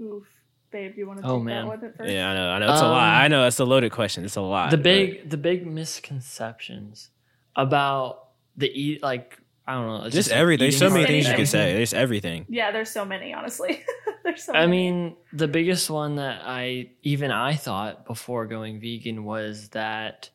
[0.00, 0.26] Oof.
[0.70, 1.64] Babe, you want to Oh, take man.
[1.64, 2.10] that one at first?
[2.12, 2.48] Yeah, I know.
[2.50, 3.22] I know it's a Um, lot.
[3.22, 4.24] I know it's a loaded question.
[4.24, 4.70] It's a lot.
[4.70, 7.10] the but- big the big misconceptions
[7.56, 10.04] about the eat like I don't know.
[10.06, 11.36] it's Just like every there's so many things you anything.
[11.36, 11.74] could say.
[11.74, 12.46] There's everything.
[12.48, 13.84] Yeah, there's so many, honestly.
[14.24, 14.64] there's so many.
[14.64, 14.90] I many.
[14.90, 20.30] mean, the biggest one that I even I thought before going vegan was that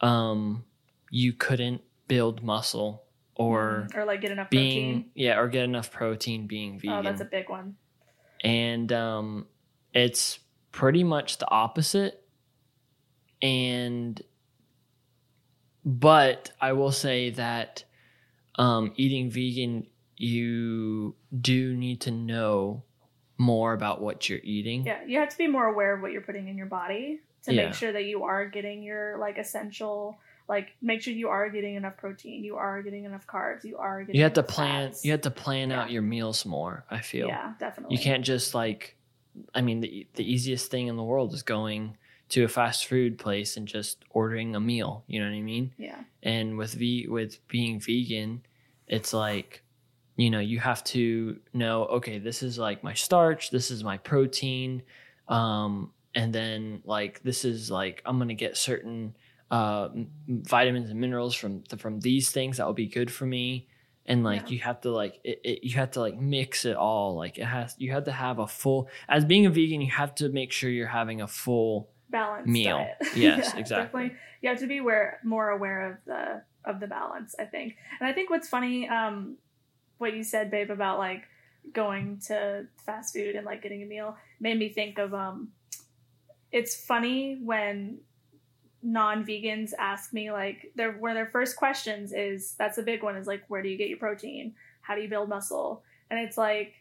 [0.00, 0.64] um
[1.16, 3.04] you couldn't build muscle
[3.36, 5.10] or or like get enough being protein.
[5.14, 6.96] yeah or get enough protein being vegan.
[6.98, 7.76] Oh, that's a big one.
[8.42, 9.46] and um
[9.92, 10.40] it's
[10.72, 12.20] pretty much the opposite
[13.42, 14.20] and
[15.84, 17.84] but i will say that
[18.56, 22.82] um eating vegan you do need to know
[23.36, 26.22] more about what you're eating Yeah, you have to be more aware of what you're
[26.22, 27.64] putting in your body to Yeah.
[27.66, 30.16] make sure that you are getting your like essential
[30.48, 34.00] like make sure you are getting enough protein, you are getting enough carbs, you are
[34.04, 35.04] getting you have to plan fats.
[35.04, 37.96] you have to plan out your meals more i feel Yeah, definitely.
[37.96, 38.96] you can't just like
[39.54, 41.96] i mean the, the easiest thing in the world is going
[42.30, 45.72] to a fast food place and just ordering a meal you know what i mean
[45.78, 45.98] Yeah.
[46.22, 48.42] and with v with being vegan
[48.86, 49.62] it's like
[50.16, 53.96] you know you have to know okay this is like my starch this is my
[53.98, 54.82] protein
[55.28, 59.16] um and then like this is like i'm gonna get certain
[59.54, 59.88] uh
[60.28, 63.68] vitamins and minerals from from these things that will be good for me
[64.06, 64.54] and like Yeah.
[64.54, 67.44] you have to like it, it, you have to like mix it all like it
[67.56, 70.50] has you have to have a full as being a vegan you have to make
[70.52, 72.78] sure you're having a full Balanced Meal.
[72.78, 72.96] diet.
[73.16, 74.02] Yes, exactly.
[74.04, 74.18] Definitely.
[74.40, 77.76] You have to be aware more aware of the of the balance, I think.
[77.98, 79.36] And I think what's funny, um,
[79.98, 81.22] what you said, babe, about like
[81.72, 85.48] going to fast food and like getting a meal made me think of um
[86.52, 87.98] it's funny when
[88.84, 93.16] non-vegans ask me like their one of their first questions is that's a big one
[93.16, 94.54] is like where do you get your protein?
[94.82, 95.82] How do you build muscle?
[96.10, 96.74] And it's like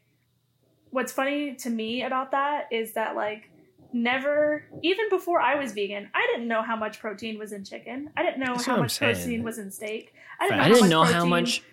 [0.91, 3.49] what's funny to me about that is that like
[3.93, 8.09] never even before i was vegan i didn't know how much protein was in chicken.
[8.17, 9.15] I didn't know That's how much saying.
[9.15, 10.13] protein was in steak.
[10.39, 11.63] I didn't know, i how, didn't much know how much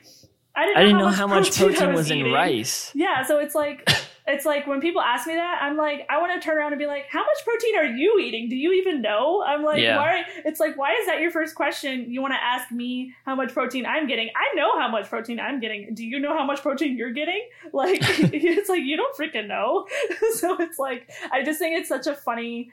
[0.54, 2.92] i didn't i didn't know how much protein, protein was in rice.
[2.94, 3.90] Yeah, so it's like
[4.30, 6.78] it's like when people ask me that, I'm like, I want to turn around and
[6.78, 8.48] be like, how much protein are you eating?
[8.48, 9.42] Do you even know?
[9.46, 9.96] I'm like, Yeah.
[9.96, 10.24] why?
[10.44, 12.10] It's like, why is that your first question?
[12.10, 14.28] You want to ask me how much protein I'm getting?
[14.36, 15.94] I know how much protein I'm getting.
[15.94, 17.42] Do you know how much protein you're getting?
[17.72, 19.86] Like, it's like you don't freaking know.
[20.34, 22.72] so it's like, I just think it's such a funny,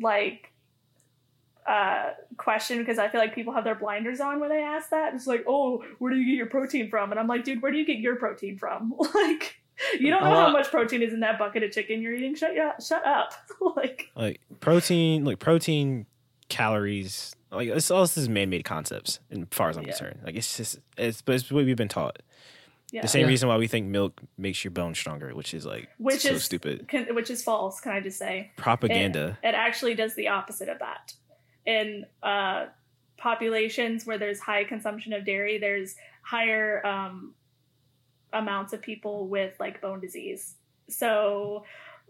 [0.00, 0.50] like.
[1.66, 5.14] Uh, question because I feel like people have their blinders on when they ask that.
[5.14, 7.10] It's like, oh, where do you get your protein from?
[7.10, 8.92] And I'm like, dude, where do you get your protein from?
[9.14, 9.56] like,
[9.98, 12.34] you don't know Well, how much protein is in that bucket of chicken you're eating.
[12.34, 13.32] Shut ya, shut up.
[13.76, 16.06] like, Like protein, like protein,
[16.48, 17.34] calories.
[17.50, 19.90] Like it's all this is man-made concepts, as far as I'm Yeah.
[19.90, 20.20] concerned.
[20.24, 22.20] Like it's just it's but it's what we've been taught.
[22.90, 23.28] yeah, The same Yeah.
[23.28, 26.44] reason why we think milk makes your bones stronger, which is like Which so is-
[26.44, 27.80] stupid can, which is false.
[27.80, 29.38] Can I just say propaganda.
[29.42, 31.14] it actually does the opposite of that.
[31.66, 32.66] In uh,
[33.16, 37.34] populations where there's high consumption of dairy, there's higher um,
[38.34, 40.54] amounts of people with like bone disease.
[40.88, 41.64] So,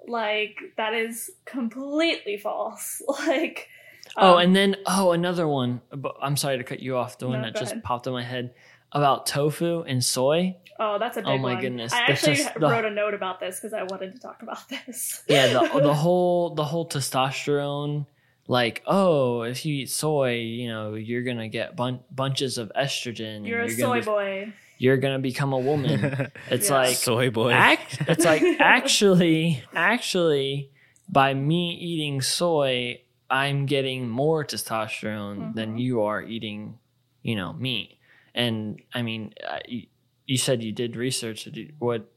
[0.08, 3.00] like that is completely false.
[3.26, 3.68] like,
[4.16, 5.80] Oh, um, and then oh, another one.
[6.20, 7.18] I'm sorry to cut you off.
[7.18, 7.84] The one No, that just ahead.
[7.84, 8.52] popped in my head
[8.92, 10.56] about tofu and soy.
[10.78, 11.60] Oh, that's a big Oh my one.
[11.62, 14.20] goodness, I that's actually just the- wrote a note about this because I wanted to
[14.20, 15.22] talk about this.
[15.28, 18.06] Yeah, the the whole the whole testosterone.
[18.46, 23.46] Like, oh, if you eat soy, you know, you're gonna get bun- bunches of estrogen.
[23.48, 24.52] You're a gonna soy be- boy.
[24.78, 26.30] You're gonna become a woman.
[26.50, 26.76] It's Yeah.
[26.76, 27.52] like soy boy.
[27.52, 30.70] Act, it's like actually, actually,
[31.08, 35.80] by me eating soy, I'm getting more testosterone than Mhm.
[35.80, 36.78] you are eating,
[37.22, 37.98] you know, meat.
[38.34, 39.32] And I mean,
[39.68, 39.86] you,
[40.26, 41.48] you said you did research.
[41.78, 42.10] What,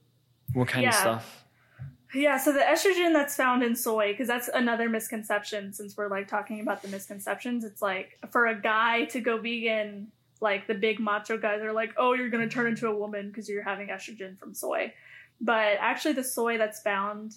[0.54, 1.44] what kind of stuff?
[2.16, 6.28] Yeah, so the estrogen that's found in soy, because that's another misconception since we're like
[6.28, 7.64] talking about the misconceptions.
[7.66, 11.94] It's like for a guy to go vegan, like the big macho guys are like,
[11.98, 14.94] oh, you're going to turn into a woman because you're having estrogen from soy.
[15.40, 17.36] But actually, the soy that's found,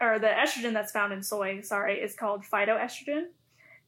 [0.00, 3.26] or the estrogen that's found in soy, sorry, is called phytoestrogen.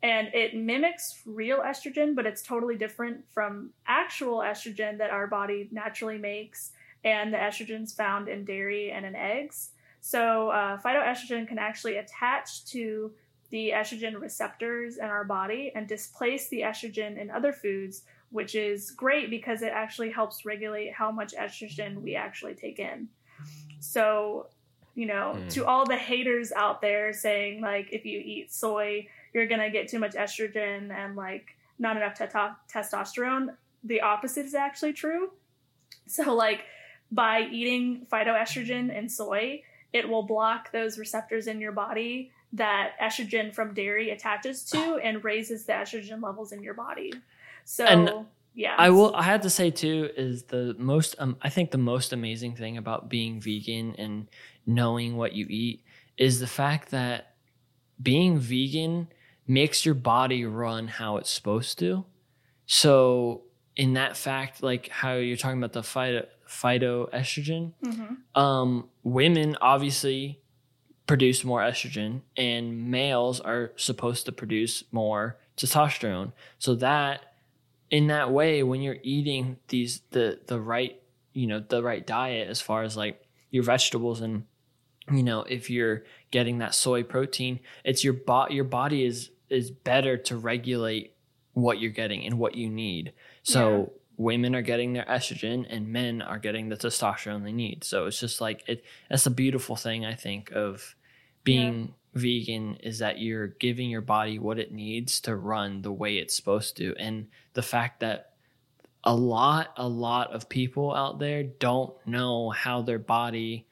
[0.03, 5.69] And it mimics real estrogen, but it's totally different from actual estrogen that our body
[5.73, 6.73] naturally makes
[7.05, 9.71] and the estrogens found in dairy and in eggs.
[10.01, 13.13] So, uh, phytoestrogen can actually attach to
[13.51, 18.03] the estrogen receptors in our body and displace the estrogen in other foods,
[18.35, 23.09] which is great because it actually helps regulate how much estrogen we actually take in.
[23.79, 24.49] So,
[24.97, 25.49] you know, Hmm.
[25.51, 29.71] to all the haters out there saying, like, if you eat soy, you're going to
[29.71, 35.31] get too much estrogen and, like, not enough testosterone, the opposite is actually true.
[36.09, 36.65] So, like,
[37.13, 43.55] by eating phytoestrogen and soy, it will block those receptors in your body that estrogen
[43.55, 47.13] from dairy attaches to and raises the estrogen levels in your body.
[47.65, 48.75] So, And- yeah.
[48.79, 49.15] I will.
[49.17, 51.17] I have to say too is the most.
[51.19, 54.29] Um, I think the most amazing thing about being vegan and
[54.67, 55.83] knowing what you eat
[56.17, 57.35] is the fact that
[58.03, 59.09] being vegan
[59.47, 62.05] makes your body run how it's supposed to.
[62.67, 63.43] So
[63.77, 68.17] in that fact, like how you're talking about the phyto phytoestrogen, Mhm.
[68.41, 70.41] um, women obviously
[71.07, 76.33] produce more estrogen, and males are supposed to produce more testosterone.
[76.59, 77.34] So that,
[77.91, 81.01] in that way, when you're eating these the the right
[81.33, 84.45] you know the right diet as far as like your vegetables and
[85.11, 89.71] you know if you're getting that soy protein, it's your bot your body is is
[89.71, 91.15] better to regulate
[91.53, 93.13] what you're getting and what you need.
[93.43, 97.85] So women are getting their estrogen and men are getting the testosterone they need.
[97.85, 100.97] So it's just like it that's a beautiful thing I think of
[101.45, 106.17] being vegan is that you're giving your body what it needs to run the way
[106.19, 106.95] it's supposed to.
[106.99, 108.31] And the fact that
[109.05, 113.67] a lot a lot of people out there don't know how their body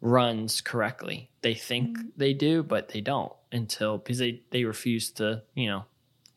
[0.00, 1.30] runs correctly.
[1.42, 2.10] They think Mhm.
[2.16, 5.84] they do, but they don't until because they they refuse to, you know,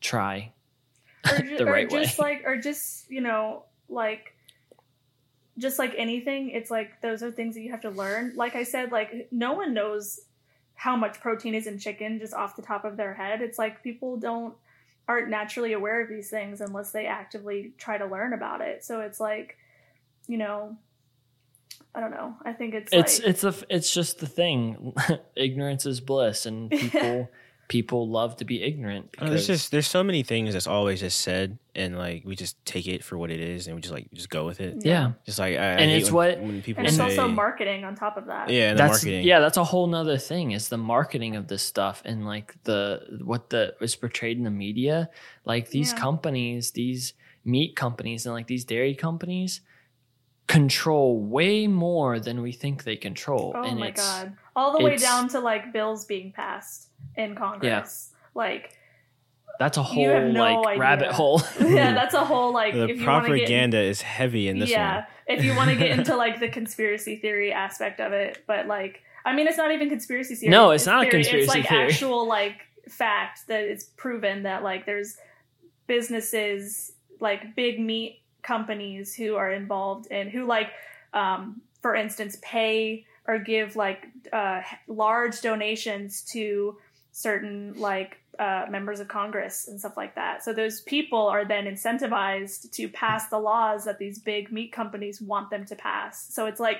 [0.00, 0.52] try
[1.30, 2.02] or, ju- the or right way.
[2.04, 4.34] just like or just you know like
[5.58, 8.62] just like anything it's like those are things that you have to learn like i
[8.62, 10.20] said like no one knows
[10.80, 13.42] how much protein is in chicken just off the top of their head.
[13.42, 14.54] It's like people don't
[15.06, 18.82] aren't naturally aware of these things unless they actively try to learn about it.
[18.82, 19.58] So it's like
[20.26, 20.76] you know
[21.94, 22.34] i don't know.
[22.46, 24.94] I think it's it's like it's a it's just the thing.
[25.36, 27.28] Ignorance is bliss and people
[27.70, 31.20] people love to be ignorant Uh, There's just there's so many things that's always just
[31.20, 34.08] said, and like we just take it for what it is, and we just like
[34.12, 34.84] just go with it.
[34.84, 37.04] yeah Just like I, I And hate it's when, what- when people and it's say,
[37.16, 39.24] also marketing on top of that yeah, and the that's marketing.
[39.24, 42.82] yeah that's a whole nother thing is the marketing of this stuff and like the
[43.24, 45.08] what the is portrayed in the media
[45.44, 46.00] like these Yeah.
[46.06, 49.60] companies these meat companies and like these dairy companies
[50.48, 54.36] control way more than we think they control Oh and my it's god!
[54.60, 58.12] All the way it's- down to like bills being passed in Congress.
[58.34, 58.76] Like,
[59.58, 60.80] that's a whole no like idea.
[60.80, 62.72] rabbit hole yeah, that's a whole like.
[62.74, 65.04] the if you get, propaganda is heavy in this yeah, one.
[65.26, 69.02] if you want to get into like the conspiracy theory aspect of it, but like,
[69.24, 70.50] I mean, it's not even conspiracy theory.
[70.50, 71.22] No, it's not a theory.
[71.24, 71.86] conspiracy It's like theory.
[71.92, 72.56] actual like
[72.88, 75.16] fact that it's proven that like there's
[75.86, 80.68] businesses like big meat companies who are involved and who like
[81.12, 86.76] um, for instance pay or give like uh, large donations to
[87.12, 90.42] certain like uh, members of congress and stuff like that.
[90.42, 95.20] So those people are then incentivized to pass the laws that these big meat companies
[95.20, 96.26] want them to pass.
[96.34, 96.78] So it's like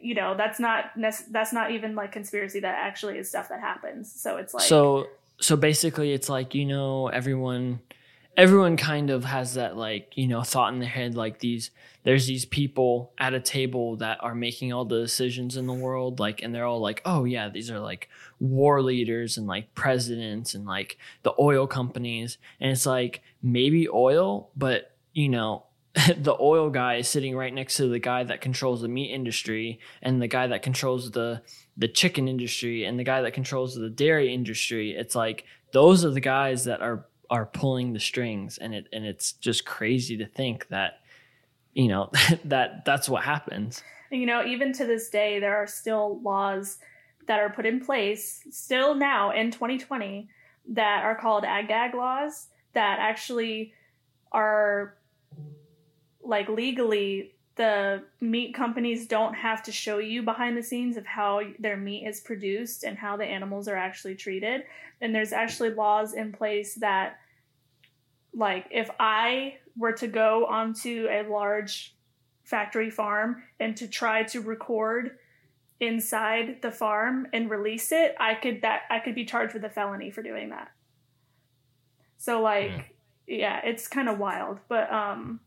[0.00, 2.60] you know that's not that's not even like conspiracy.
[2.60, 4.10] That actually is stuff that happens.
[4.10, 7.80] So it's like so so basically it's like you know everyone
[8.36, 11.70] everyone kind of has that like you know thought in their head like these
[12.04, 16.20] there's these people at a table that are making all the decisions in the world
[16.20, 18.08] like and they're all like oh yeah these are like
[18.40, 22.38] war leaders and like presidents and like the oil companies.
[22.60, 25.64] And it's like maybe oil but you know
[26.16, 29.80] the oil guy is sitting right next to the guy that controls the meat industry
[30.02, 31.42] and the guy that controls the
[31.76, 34.92] the chicken industry and the guy that controls the dairy industry.
[34.92, 39.04] It's like those are the guys that are are pulling the strings and it and
[39.04, 41.00] it's just crazy to think that
[41.74, 42.10] you know
[42.44, 43.82] that that's what happens.
[44.10, 46.78] You know even to this day there are still laws
[47.26, 50.28] that are put in place still now in 2020
[50.70, 53.72] that are called ag gag laws that actually
[54.32, 54.96] are
[56.22, 61.42] like legally the meat companies don't have to show you behind the scenes of how
[61.58, 64.62] their meat is produced and how the animals are actually treated.
[65.02, 67.18] And there's actually laws in place that
[68.34, 71.94] like if i were to go onto a large
[72.44, 75.18] factory farm and to try to record
[75.80, 79.70] inside the farm and release it i could that i could be charged with a
[79.70, 80.70] felony for doing that.
[82.18, 82.94] So like
[83.26, 85.40] yeah it's kind of wild but um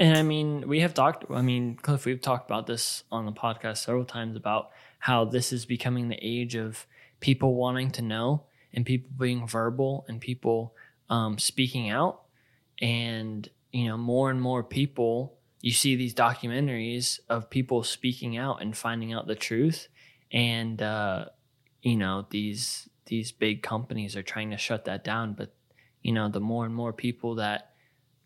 [0.00, 3.32] and i mean we have talked i mean cliff we've talked about this on the
[3.32, 6.86] podcast several times about how this is becoming the age of
[7.20, 10.74] people wanting to know and people being verbal and people
[11.08, 12.22] um, speaking out.
[12.80, 18.62] And you know more and more people you see these documentaries of people speaking out
[18.62, 19.88] and finding out the truth.
[20.32, 21.26] And uh,
[21.82, 25.34] you know these these big companies are trying to shut that down.
[25.34, 25.54] But
[26.02, 27.69] you know the more and more people that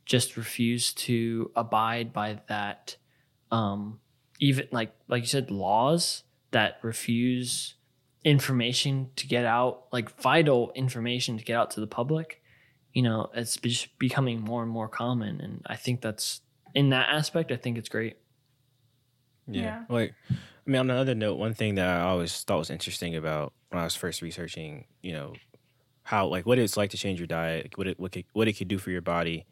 [0.04, 2.96] just refuse to abide by that
[3.50, 4.00] um
[4.40, 7.74] even like like you said laws that refuse
[8.24, 12.42] information to get out like vital information to get out to the public
[12.94, 15.40] you know, it's just becoming more and more common.
[15.40, 16.40] And I think that's
[16.74, 18.16] in that aspect, I think it's great.
[19.48, 19.62] Yeah.
[19.62, 19.84] Yeah.
[19.88, 20.34] Like, I
[20.70, 23.84] mean, on another note, one thing that I always thought was interesting about when I
[23.84, 25.34] was first researching, you know,
[26.04, 28.46] how like what it's like to change your diet, like, what it what, could, what
[28.46, 29.44] it could do for your body.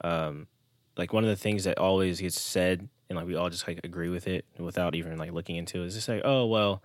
[0.00, 0.46] Um,
[0.96, 3.80] like one of the things that always gets said, and like we all just like
[3.84, 6.82] agree with it without even like looking into it, is just like, oh well,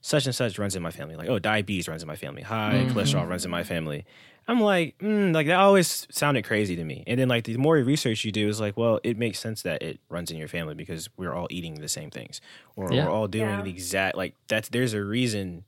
[0.00, 1.16] such and such runs in my family.
[1.16, 2.42] Like, oh, diabetes runs in my family.
[2.42, 2.92] High Mhm.
[2.92, 4.04] cholesterol runs in my family.
[4.46, 7.02] I'm like, mm, like that always sounded crazy to me.
[7.06, 9.82] And then like the more research you do is like, well, it makes sense that
[9.82, 12.40] it runs in your family because we're all eating the same things,
[12.76, 13.04] or Yeah.
[13.06, 13.62] we're all doing Yeah.
[13.62, 14.68] the exact like that's.
[14.68, 15.64] There's a reason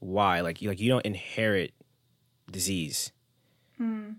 [0.00, 1.72] why like you, like you don't inherit
[2.50, 3.12] disease,
[3.78, 4.10] Hmm.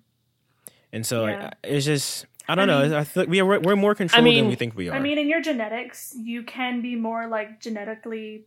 [0.93, 1.43] And so Yeah.
[1.45, 2.81] like it's just I I don't know.
[2.83, 4.95] mean- I feel like we are we're more controlled mean- than we think we are.
[4.95, 8.45] I mean, in your genetics, you can be more like genetically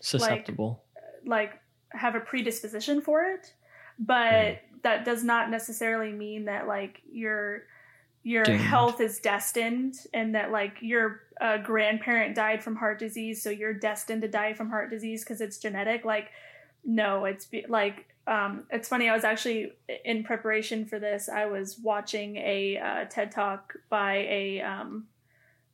[0.00, 0.82] Susceptible.
[1.24, 1.52] like
[1.90, 3.54] have a predisposition for it,
[3.98, 7.62] but that does not necessarily mean that like your
[8.22, 8.60] your Doomed.
[8.60, 13.74] health is destined and that like your uh, grandparent died from heart disease, so you're
[13.74, 16.04] destined to die from heart disease because it's genetic.
[16.04, 16.30] Like,
[16.84, 19.08] no, it's be- like um, it's funny.
[19.08, 19.72] I was actually
[20.04, 21.28] in preparation for this.
[21.28, 25.06] I was watching a uh, TED talk by a um,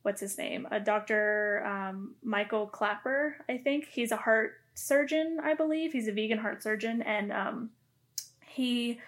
[0.03, 0.67] what's his name?
[0.71, 1.63] A Dr.
[1.65, 3.87] Um, Michael Klaper, I think.
[3.87, 5.93] He's a heart surgeon, I believe.
[5.93, 7.01] He's a vegan heart surgeon.
[7.01, 7.69] And um,
[8.45, 8.99] he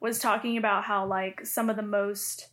[0.00, 2.48] was talking about how, like, some of the most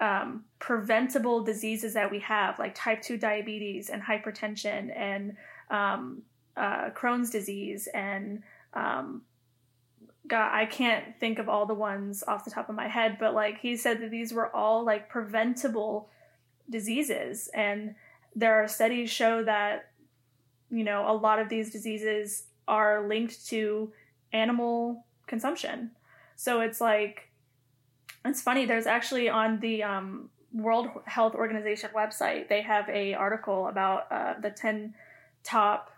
[0.00, 5.36] um, preventable diseases that we have, like type 2 diabetes and hypertension and
[5.70, 6.22] um,
[6.56, 8.42] uh, Crohn's disease and
[8.74, 9.22] um,
[10.28, 13.34] God, I can't think of all the ones off the top of my head, but
[13.34, 16.10] like he said that these were all like preventable
[16.68, 17.48] diseases.
[17.54, 17.94] And
[18.36, 19.90] there are studies show that
[20.70, 23.92] you know a lot of these diseases are linked to
[24.32, 25.92] animal consumption.
[26.36, 27.30] So it's like
[28.24, 33.68] it's funny there's actually on the um, world health organization website they have a article
[33.68, 34.94] about uh, the 10
[35.42, 35.90] top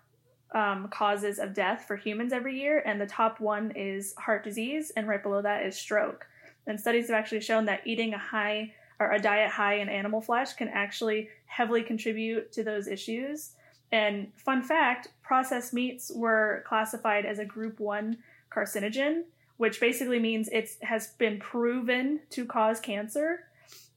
[0.52, 4.90] um, causes of death for humans every year and the top one is heart disease
[4.96, 6.26] and right below that is stroke
[6.66, 10.20] and studies have actually shown that eating a high or a diet high in animal
[10.20, 13.52] flesh can actually heavily contribute to those issues.
[13.92, 18.16] And fun fact processed meats were classified as a group 1
[18.54, 19.22] carcinogen,
[19.56, 23.40] which basically means it has been proven to cause cancer.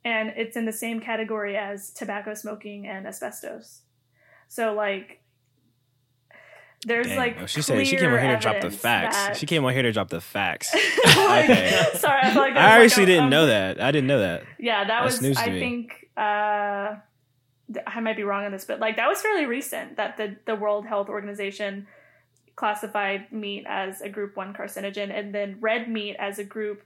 [0.06, 3.82] And it's in the same category as tobacco smoking and asbestos.
[4.48, 5.22] So, like,
[6.86, 9.16] there's Dang, like she said she came on here to drop the facts.
[9.16, 10.74] that- She came on here to drop the facts.
[10.74, 11.90] Like, Okay.
[11.96, 13.80] Sorry, I like I like actually a- didn't um, know that.
[13.82, 14.44] I didn't know that.
[14.60, 15.38] Yeah, that That's was.
[15.38, 15.60] I me.
[15.60, 16.96] think uh,
[17.88, 20.56] I might be wrong on this, but like that was fairly recent that the the
[20.56, 21.88] World Health Organization
[22.56, 26.84] classified meat as a group one carcinogen, and then red meat as a group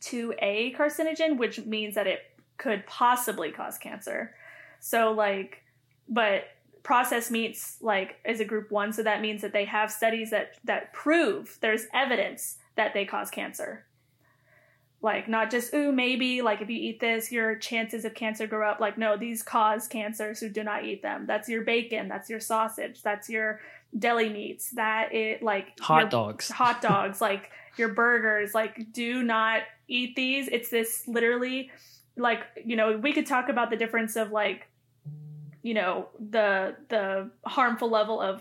[0.00, 2.20] two A carcinogen, which means that it
[2.58, 4.34] could possibly cause cancer.
[4.80, 5.62] So like,
[6.08, 6.44] but
[6.86, 10.52] processed meats like is a group one, so that means that they have studies that
[10.62, 13.84] that prove there's evidence that they cause cancer.
[15.02, 18.62] Like not just ooh maybe like if you eat this your chances of cancer go
[18.62, 18.78] up.
[18.78, 21.26] Like no these cause cancer so do not eat them.
[21.26, 23.60] That's your bacon that's your sausage that's your
[23.98, 26.48] deli meats that it like Hot dogs.
[26.50, 30.46] hot dogs like your burgers like do not eat these.
[30.46, 31.72] It's this literally
[32.16, 34.68] like you know we could talk about the difference of like
[35.66, 38.40] you know the the harmful level of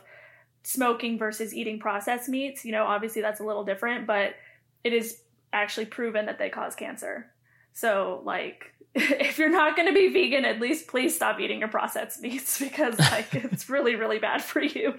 [0.61, 4.35] smoking versus eating processed meats you know obviously that's a little different but
[4.83, 5.21] it is
[5.51, 7.25] actually proven that they cause cancer
[7.73, 11.67] so like if you're not going to be vegan at least please stop eating your
[11.67, 14.93] processed meats because like it's really really bad for you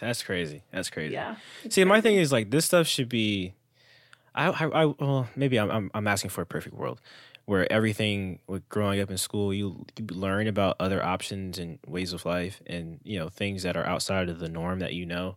[0.00, 0.62] That's crazy.
[0.72, 1.12] That's crazy.
[1.12, 1.36] yeah
[1.68, 3.54] See, my thing is like this stuff should be.
[4.36, 7.00] I, I, I well, maybe I'm, I'm, I'm asking for a perfect world
[7.46, 12.12] where everything with growing up in school, you, you learn about other options and ways
[12.12, 15.36] of life, and you know things that are outside of the norm that you know.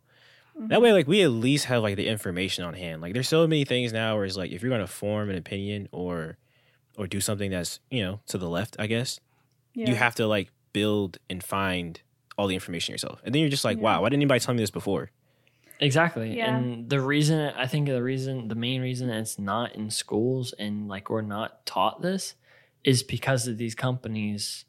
[0.55, 0.95] That way, mm-hmm.
[0.95, 3.01] like we at least have like the information on hand.
[3.01, 5.87] Like there's so many things now where it's like if you're gonna form an opinion
[5.91, 6.37] or
[6.97, 9.19] or do something that's you know to the left, I guess
[9.73, 9.87] yeah.
[9.87, 12.01] you have to like build and find
[12.37, 13.83] all the information yourself, and then you're just like, Yeah.
[13.83, 15.11] wow, why didn't anybody tell me this before?
[15.79, 16.37] Exactly.
[16.37, 16.55] Yeah.
[16.55, 20.87] And the reason I think the reason the main reason it's not in schools and
[20.87, 22.35] like we're not taught this
[22.83, 24.65] is because of these companies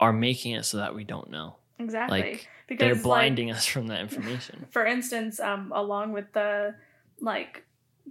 [0.00, 1.56] are making it so that we don't know.
[1.78, 4.66] exactly like, because They're like, blinding us from that information.
[4.70, 6.74] for instance, um, along with the
[7.20, 7.64] like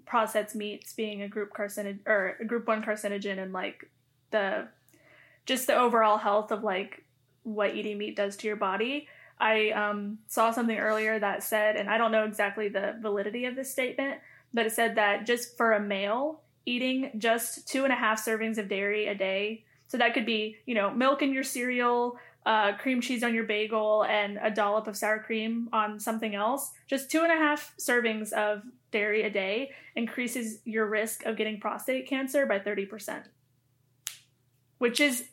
[0.05, 3.89] processed meats being a group carcinogen or a group one carcinogen and like
[4.31, 4.67] the
[5.45, 7.03] just the overall health of like
[7.43, 9.07] what eating meat does to your body.
[9.39, 13.55] I um, saw something earlier that said, and I don't know exactly the validity of
[13.55, 14.19] this statement,
[14.53, 18.57] but it said that just for a male, eating just two and a half servings
[18.57, 19.63] of dairy a day.
[19.87, 23.43] So that could be, you know, milk in your cereal, uh, cream cheese on your
[23.43, 26.71] bagel, and a dollop of sour cream on something else.
[26.87, 31.59] Just two and a half servings of dairy a day increases your risk of getting
[31.59, 33.23] prostate cancer by 30%,
[34.77, 35.29] which is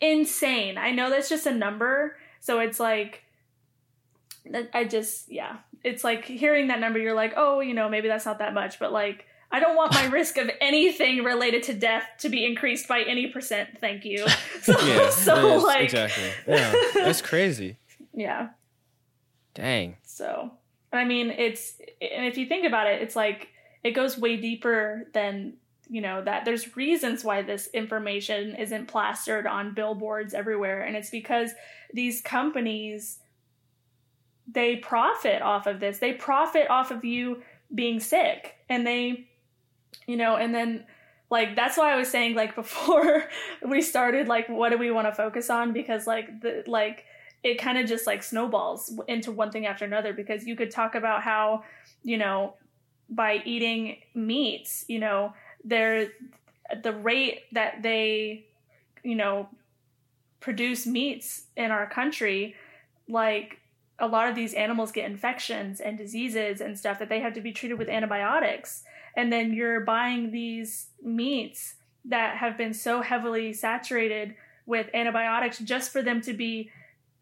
[0.00, 0.78] insane.
[0.78, 2.16] I know that's just a number.
[2.40, 3.24] So it's like,
[4.74, 8.26] I just, yeah, it's like hearing that number, you're like, oh, you know, maybe that's
[8.26, 12.04] not that much, but like, I don't want my risk of anything related to death
[12.18, 13.70] to be increased by any percent.
[13.80, 14.26] Thank you.
[14.62, 16.30] So, Yeah, so is, like, exactly.
[16.46, 17.76] Yeah, that's crazy.
[18.12, 18.50] yeah.
[19.54, 19.96] Dang.
[20.04, 20.52] So,
[20.92, 23.48] I mean, it's, and if you think about it, it's like,
[23.82, 25.54] it goes way deeper than,
[25.88, 30.82] you know, that there's reasons why this information isn't plastered on billboards everywhere.
[30.82, 31.50] And it's because
[31.92, 33.18] these companies,
[34.52, 35.98] they profit off of this.
[35.98, 37.42] They profit off of you
[37.74, 38.56] being sick.
[38.68, 39.28] And they,
[40.06, 40.84] you know, and then,
[41.30, 43.24] like that's why I was saying like before
[43.66, 47.04] we started like what do we want to focus on because like the like
[47.42, 50.94] it kind of just like snowballs into one thing after another because you could talk
[50.94, 51.62] about how
[52.02, 52.54] you know
[53.08, 55.32] by eating meats you know
[55.64, 56.08] they're
[56.82, 58.44] the rate that they
[59.02, 59.48] you know
[60.40, 62.54] produce meats in our country
[63.08, 63.59] like
[64.00, 67.40] a lot of these animals get infections and diseases and stuff that they have to
[67.40, 68.82] be treated with antibiotics.
[69.16, 71.74] And then you're buying these meats
[72.04, 74.34] that have been so heavily saturated
[74.66, 76.70] with antibiotics just for them to be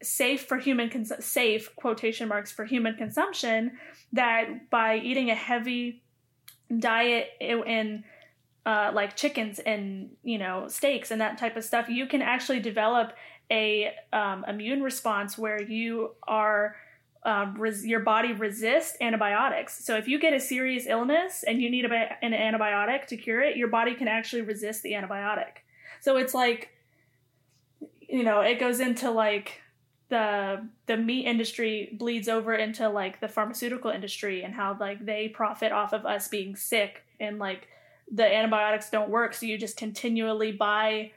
[0.01, 3.71] safe for human cons- safe quotation marks for human consumption
[4.13, 6.01] that by eating a heavy
[6.77, 8.03] diet in
[8.65, 12.59] uh, like chickens and you know steaks and that type of stuff you can actually
[12.59, 13.13] develop
[13.51, 16.75] a um, immune response where you are
[17.23, 19.83] um, res- your body resists antibiotics.
[19.83, 23.41] So if you get a serious illness and you need a, an antibiotic to cure
[23.41, 25.63] it, your body can actually resist the antibiotic.
[26.01, 26.69] So it's like,
[28.01, 29.61] you know, it goes into like
[30.09, 35.29] the the meat industry bleeds over into like the pharmaceutical industry and how like they
[35.29, 37.67] profit off of us being sick and like
[38.11, 41.11] the antibiotics don't work so you just continually buy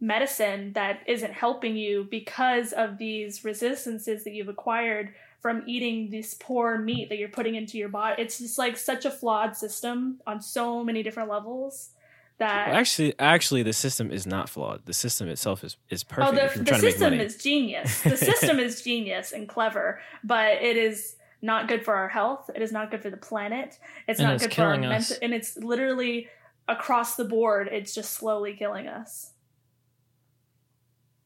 [0.00, 6.34] medicine that isn't helping you because of these resistances that you've acquired from eating this
[6.34, 8.22] poor meat that you're putting into your body.
[8.22, 11.90] It's just like such a flawed system on so many different levels
[12.38, 14.82] that Well, actually, actually, the system is not flawed.
[14.86, 16.32] The system itself is is oh, perfect.
[16.32, 18.02] oh, the, the trying to make system is genius.
[18.02, 22.50] The system is genius and clever, but it is not good for our health.
[22.54, 23.78] It is not good for the planet.
[24.08, 26.28] It's And not it's good for our mental, and it's literally
[26.68, 27.68] across the board.
[27.70, 29.32] It's just slowly killing us.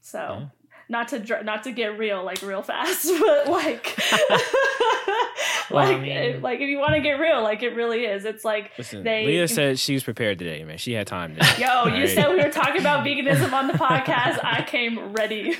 [0.07, 0.47] So, Yeah.
[0.91, 3.99] not to dr- not to get real like real fast, but like,
[5.71, 8.27] Well, I like, mean- like if you want to get real, like it really is.
[8.27, 10.77] It's like Listen, they- Leah said she was prepared today, man.
[10.77, 11.35] She had time.
[11.35, 11.47] Today.
[11.61, 12.09] Yo, All you right?
[12.11, 14.41] said we were talking about veganism on the podcast.
[14.45, 15.55] I came ready.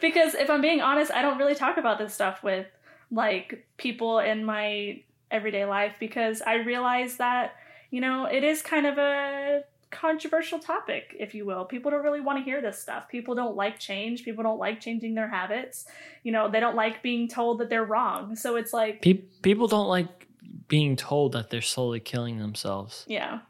[0.00, 2.66] because if I'm being honest, I don't really talk about this stuff with
[3.10, 7.56] like people in my everyday life because I realize that,
[7.90, 11.64] you know, it is kind of a controversial topic, if you will.
[11.64, 13.08] People don't really want to hear this stuff.
[13.08, 14.24] People don't like change.
[14.24, 15.86] People don't like changing their habits.
[16.22, 18.36] You know, they don't like being told that they're wrong.
[18.36, 20.26] So it's like, Pe- people don't like
[20.68, 23.40] being told that they're slowly killing themselves, yeah.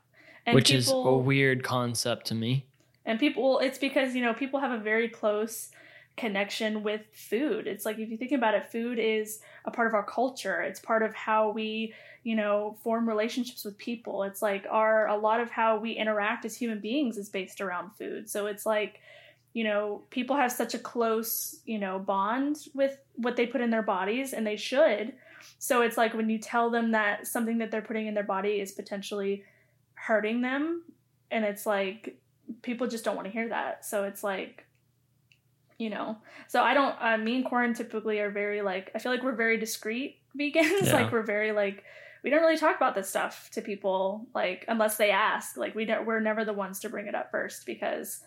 [0.44, 2.66] And which is a weird concept to me.
[3.04, 5.70] And people, well, it's because, you know, people have a very close
[6.16, 7.66] connection with food.
[7.66, 10.62] It's like, if you think about it, food is a part of our culture.
[10.62, 11.92] It's part of how we,
[12.24, 14.22] you know, form relationships with people.
[14.22, 17.90] It's like our, a lot of how we interact as human beings is based around
[17.98, 18.30] food.
[18.30, 19.00] So it's like,
[19.52, 23.70] you know, people have such a close, you know, bond with what they put in
[23.70, 25.14] their bodies and they should.
[25.58, 28.60] So it's like when you tell them that something that they're putting in their body
[28.60, 29.44] is potentially
[29.94, 30.82] hurting them,
[31.30, 32.18] and it's like,
[32.62, 33.84] people just don't want to hear that.
[33.84, 34.65] So it's like,
[35.78, 36.16] you know.
[36.48, 36.94] So I don't.
[37.00, 38.90] Uh, me and Corin typically are very like.
[38.94, 40.86] I feel like we're very discreet vegans.
[40.86, 40.92] Yeah.
[40.94, 41.84] like we're very like.
[42.24, 45.56] We don't really talk about this stuff to people like unless they ask.
[45.56, 48.20] Like we don't, we're never the ones to bring it up first because,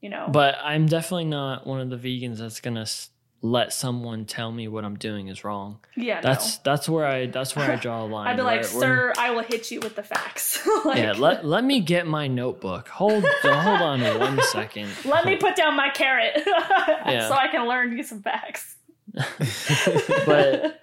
[0.00, 0.28] you know.
[0.32, 3.10] But I'm definitely not one of the vegans that's gonna s-
[3.44, 5.80] let someone tell me what I'm doing is wrong.
[5.96, 6.60] yeah, That's no.
[6.70, 8.28] that's where I that's where I draw a line.
[8.28, 10.64] I'd be like, where- where- sir, I will hit you with the facts.
[10.84, 12.86] like, yeah, let let me get my notebook.
[12.88, 14.90] Hold hold on one second.
[15.04, 17.26] let me put down my carrot Yeah.
[17.28, 18.76] so I can learn you some facts.
[20.26, 20.80] but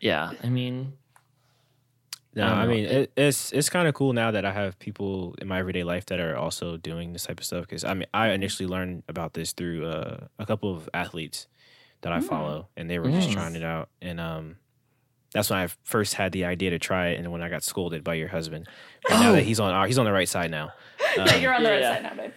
[0.00, 0.94] yeah, I mean,
[2.34, 5.34] No, I I mean it, it's it's kind of cool now that I have people
[5.40, 7.62] in my everyday life that are also doing this type of stuff.
[7.62, 11.46] Because I mean, I initially learned about this through uh, a couple of athletes
[12.02, 12.24] that I Mm.
[12.28, 13.88] follow, and they were just trying it out.
[14.00, 14.56] And um,
[15.32, 18.02] that's when I first had the idea to try it, and when I got scolded
[18.04, 18.68] by your husband.
[19.08, 19.44] But now that Oh.
[19.44, 20.72] he's on our, he's on the right side now.
[21.16, 21.94] yeah, Um, you're on the right yeah.
[21.94, 22.32] side now, babe.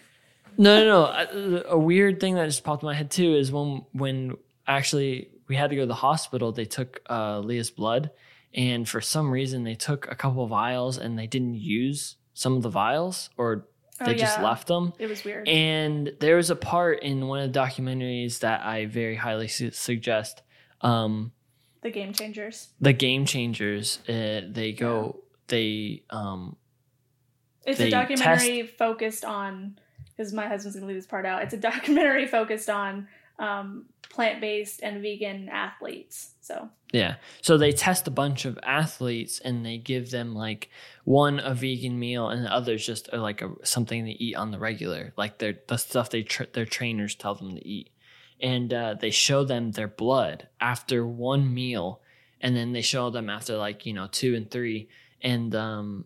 [0.57, 1.63] No, no, no.
[1.67, 4.35] A weird thing that just popped in my head too is when when
[4.67, 6.51] actually we had to go to the hospital.
[6.51, 8.11] They took uh, Leah's blood,
[8.53, 12.61] and for some reason they took a couple vials and they didn't use some of
[12.63, 13.67] the vials, or
[14.01, 14.43] Oh, they just yeah.
[14.43, 14.93] left them.
[14.97, 15.47] It was weird.
[15.47, 19.71] And there was a part in one of the documentaries that I very highly su-
[19.71, 20.41] suggest.
[20.81, 21.31] Um,
[21.81, 22.69] the game changers.
[22.81, 23.99] the Game Changers.
[24.07, 25.19] Uh, they go.
[25.47, 26.55] They um,
[27.65, 29.77] It's They a documentary focused on
[30.15, 31.43] because my husband's gonna leave this part out.
[31.43, 33.07] It's a documentary focused on
[33.39, 36.35] um, plant based and vegan athletes.
[36.41, 37.15] So Yeah.
[37.41, 40.69] So they test a bunch of athletes and they give them like
[41.03, 44.51] one a vegan meal and the others just are like a, something they eat on
[44.51, 47.89] the regular, like their the stuff they tra- their trainers tell them to eat.
[48.39, 52.01] And uh, they show them their blood after one meal,
[52.41, 54.89] and then they show them after like you know two and three,
[55.21, 56.05] and um,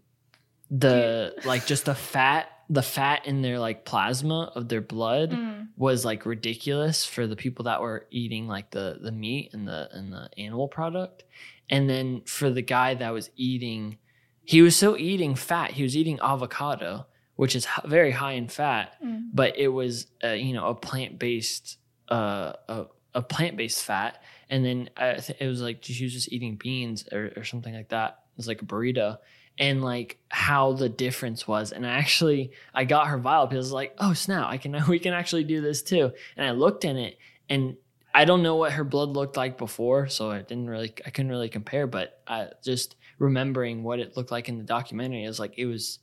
[0.69, 5.67] the like just the fat the fat in their like plasma of their blood mm,
[5.77, 9.89] was like ridiculous for the people that were eating like the the meat and the
[9.91, 11.23] and the animal product.
[11.69, 13.97] And then for the guy that was eating
[14.43, 17.05] he was still eating fat he was eating avocado
[17.35, 19.29] which is h- very high in fat mm.
[19.33, 21.77] but it was uh, you know a plant-based
[22.09, 22.85] uh a,
[23.17, 24.21] a plant-based fat.
[24.49, 27.73] And then I th- it was like she was just eating beans or, or something
[27.73, 28.19] like that.
[28.33, 29.17] It was like a burrito
[29.59, 31.71] and like how the difference was.
[31.71, 34.75] And I actually I got her vial because I was like oh snap I can
[34.87, 36.11] we can actually do this too.
[36.35, 37.17] And I looked in it
[37.49, 37.77] and
[38.13, 41.31] I don't know what her blood looked like before so I didn't really I couldn't
[41.31, 45.53] really compare but I just remembering what it looked like in the documentary is like
[45.57, 45.99] it was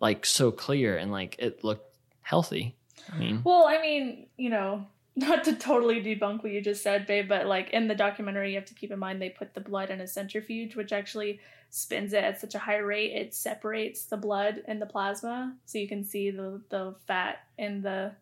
[0.00, 2.76] like so clear and like it looked healthy.
[3.12, 4.86] I mean Well, I mean, you know,
[5.16, 8.56] not to totally debunk what you just said, babe, but like in the documentary, you
[8.56, 11.40] have to keep in mind they put the blood in a centrifuge, which actually
[11.70, 15.78] spins it at such a high rate it separates the blood and the plasma, so
[15.78, 18.12] you can see the the fat in the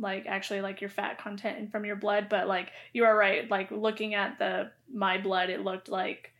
[0.00, 2.28] like actually like your fat content in- from your blood.
[2.30, 6.32] But like you are right, like looking at the my blood, it looked like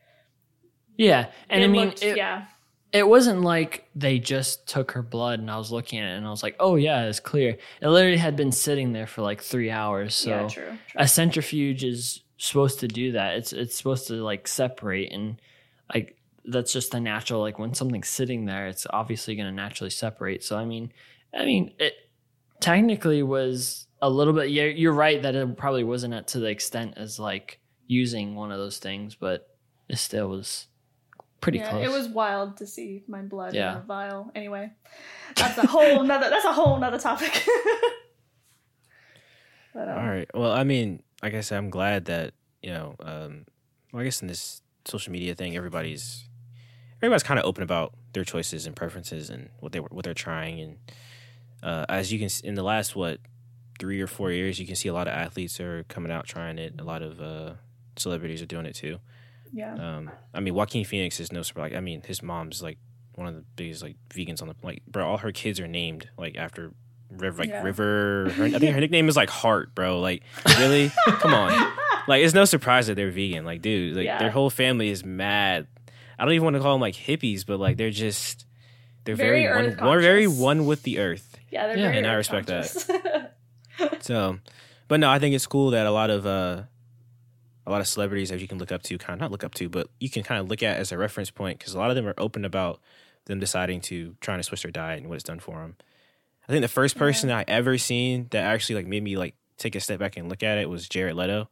[0.97, 2.47] yeah and I mean looked- it, yeah,
[2.93, 6.26] it wasn't like they just took her blood and I was looking at it and
[6.26, 7.59] I was like, oh yeah, it's clear.
[7.82, 10.14] It literally had been sitting there for like three hours.
[10.14, 10.78] So yeah, true, true.
[10.97, 13.36] a centrifuge is supposed to do that.
[13.36, 15.41] It's it's supposed to like separate and
[15.93, 16.16] like
[16.47, 20.43] that's just the natural like when something's sitting there, it's obviously gonna naturally separate.
[20.43, 20.93] So I mean
[21.34, 21.95] I mean it
[22.61, 26.49] technically was a little bit yeah, you're right that it probably wasn't at to the
[26.49, 29.47] extent as like using one of those things, but
[29.91, 30.68] it still was
[31.41, 31.84] pretty yeah, close.
[31.84, 33.72] it was wild to see my blood Yeah.
[33.72, 34.30] in a vial.
[34.34, 34.70] Anyway,
[35.36, 36.30] that's a whole nother.
[36.30, 37.47] That's a whole nother topic.
[39.74, 40.28] but, um, All right.
[40.34, 42.95] Well, I mean, like I said, I'm glad that you know.
[43.01, 43.45] Um,
[43.93, 46.24] well, I guess in this social media thing, everybody's
[46.99, 50.61] everybody's kind of open about their choices and preferences and what they what they're trying.
[50.61, 50.76] And
[51.62, 53.18] uh, as you can in the last what
[53.78, 56.59] three or four years, you can see a lot of athletes are coming out trying
[56.59, 56.74] it.
[56.80, 57.53] A lot of uh,
[57.97, 58.99] celebrities are doing it too.
[59.53, 59.75] Yeah.
[59.75, 61.73] Um, I mean, Joaquin Phoenix is no surprise.
[61.73, 62.79] Like, I mean, his mom's like
[63.15, 65.07] one of the biggest like vegans on the like, bro.
[65.09, 66.73] All her kids are named like after
[67.11, 67.63] River, like Yeah.
[67.63, 68.31] River.
[68.37, 70.01] Her, I think her nickname is like Heart, bro.
[70.01, 70.23] Like,
[70.59, 70.91] really?
[71.07, 71.73] Come on.
[72.09, 73.45] Like, it's no surprise that they're vegan.
[73.45, 74.17] Like, dude, like Yeah.
[74.19, 75.67] their whole family is mad.
[76.19, 78.47] I don't even want to call them like hippies, but like they're just
[79.05, 81.37] they're Very very, earth one, one very one with the earth.
[81.51, 83.35] Yeah, they're Yeah, very and I earth respect that.
[84.01, 84.39] So,
[84.89, 86.63] but no, I think it's cool that a lot of uh,
[87.69, 89.55] a lot of celebrities that you can look up to, kind of not look up
[89.55, 91.91] to, but you can kind of look at as a reference point because a lot
[91.91, 92.81] of them are open about
[93.27, 95.77] them deciding to trying to switch their diet and what it's done for them.
[96.49, 99.75] I think the first person I ever seen that actually like made me like take
[99.75, 101.51] a step back and look at it was Jared Leto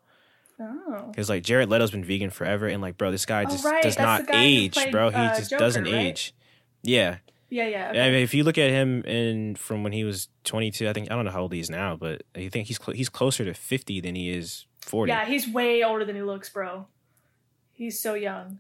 [0.59, 1.05] oh.
[1.11, 3.83] because like Jared Leto's been vegan forever and like bro, this guy Oh, just right,
[3.83, 5.11] does that's not the guy who age, played, bro.
[5.11, 5.95] He uh, just Joker, doesn't right?
[5.95, 6.35] age.
[6.83, 7.19] Yeah,
[7.51, 8.05] Yeah, yeah.
[8.05, 11.11] I mean, if you look at him in from when he was 22, I think
[11.11, 13.45] I don't know how old he is now, but I think he's cl- he's closer
[13.45, 15.11] to 50 than he is 40.
[15.11, 16.87] Yeah, he's way older than he looks, bro.
[17.73, 18.59] He's so young.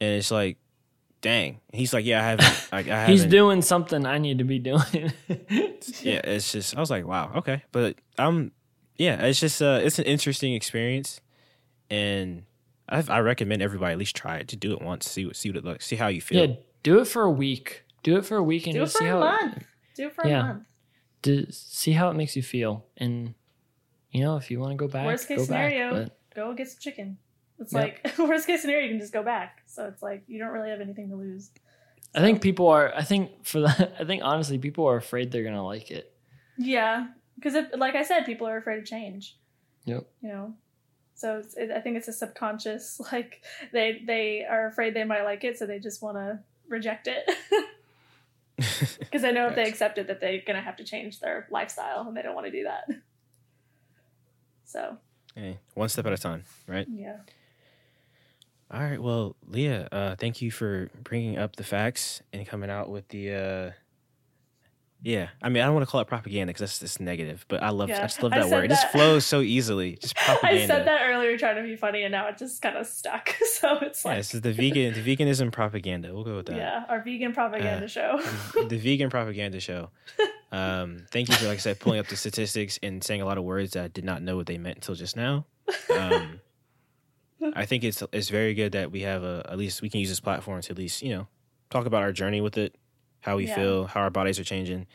[0.00, 0.58] And it's like,
[1.20, 1.60] dang.
[1.72, 2.68] He's like, yeah, I haven't.
[2.72, 5.12] Like, I He's haven't- doing something I need to be doing.
[6.00, 6.76] Yeah, it's just.
[6.76, 8.52] I was like, wow, okay, but I'm,
[8.96, 11.20] yeah, it's just uh, it's an interesting experience,
[11.90, 12.44] and
[12.88, 15.50] I I recommend everybody at least try it to do it once, see what see
[15.50, 16.46] what it looks, see how you feel.
[16.50, 16.54] yeah,
[16.84, 17.82] do it for a week.
[18.04, 19.64] Do it for a week and Do it just for see a how month.
[19.96, 20.40] Do it for Yeah.
[20.40, 20.64] a month.
[21.22, 22.86] to see how it makes you feel.
[22.96, 23.34] And
[24.12, 26.12] you know, if you want to go back, Worst case go scenario, back.
[26.34, 27.18] Go get some chicken.
[27.58, 27.80] It's Yeah.
[27.80, 29.62] like worst case scenario, you can just go back.
[29.66, 31.50] So it's like you don't really have anything to lose.
[32.14, 32.94] I think people are.
[32.94, 33.94] I think for that.
[34.00, 36.14] I think honestly, people are afraid they're gonna like it.
[36.58, 37.06] Yeah,
[37.36, 39.36] because like I said, people are afraid of change.
[39.86, 40.06] Yep.
[40.20, 40.54] You know,
[41.14, 43.42] So it's, it, I think it's a subconscious like
[43.72, 46.38] they they are afraid they might like it, so they just want to
[46.68, 47.28] reject it
[48.56, 52.06] because I know if they accept it that they're gonna have to change their lifestyle,
[52.06, 52.84] and they don't want to do that.
[54.72, 54.96] So
[55.34, 56.86] Hey, one step at a time, right?
[56.90, 57.18] yeah,
[58.70, 59.00] All right.
[59.02, 63.32] Well, Leah, uh, thank you for bringing up the facts and coming out with the.
[63.34, 63.70] Uh,
[65.02, 67.60] yeah, I mean, I don't want to call it propaganda because that's just negative, but
[67.62, 68.66] I love, I just love that word.
[68.66, 69.96] It just flows so easily.
[69.96, 70.62] Just propaganda.
[70.74, 73.34] I said that earlier trying to be funny, and now it just kind of stuck.
[73.44, 76.12] So it's Yeah, like this is the vegan, the veganism propaganda.
[76.14, 76.56] We'll go with that.
[76.56, 78.20] yeah, our vegan propaganda Uh, show.
[78.68, 79.90] the vegan propaganda show.
[80.52, 83.38] Um, thank you for, like I said, pulling up the statistics and saying a lot
[83.38, 85.46] of words that I did not know what they meant until just now.
[85.90, 86.40] Um,
[87.54, 90.08] I think it's it's very good that we have a at least we can use
[90.08, 91.26] this platform to at least you know
[91.70, 92.76] talk about our journey with it,
[93.20, 93.54] how we Yeah.
[93.54, 94.86] feel, how our bodies are changing.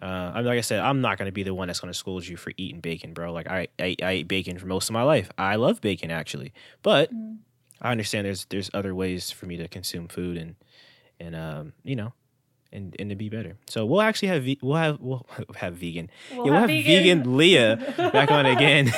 [0.00, 1.92] Uh, I mean, like I said, I'm not going to be the one that's going
[1.92, 3.32] to scold you for eating bacon, bro.
[3.32, 5.30] Like I, I, I ate bacon for most of my life.
[5.36, 7.38] I love bacon actually, but Mm.
[7.80, 10.54] I understand there's there's other ways for me to consume food and
[11.20, 12.12] and um you know
[12.72, 13.56] and and to be better.
[13.68, 16.10] So we'll actually have ve- we'll have we'll have vegan.
[16.30, 18.92] We'll yeah, we'll have vegan, Leah back on again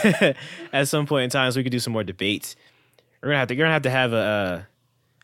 [0.73, 2.57] at some point in time, so we could do some more debates.
[3.23, 3.55] We're gonna have to.
[3.55, 4.17] You're gonna have to have a.
[4.17, 4.63] Uh,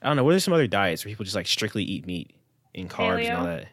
[0.02, 0.24] I don't know.
[0.24, 2.32] What are some other diets where people just like strictly eat meat
[2.74, 3.68] and carbs and all that?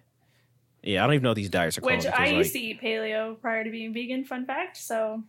[0.83, 1.93] Yeah, I don't even know what these diets are called.
[1.93, 4.25] Which because, I like, used to eat paleo prior to being vegan.
[4.25, 4.77] Fun fact.
[4.77, 5.23] So.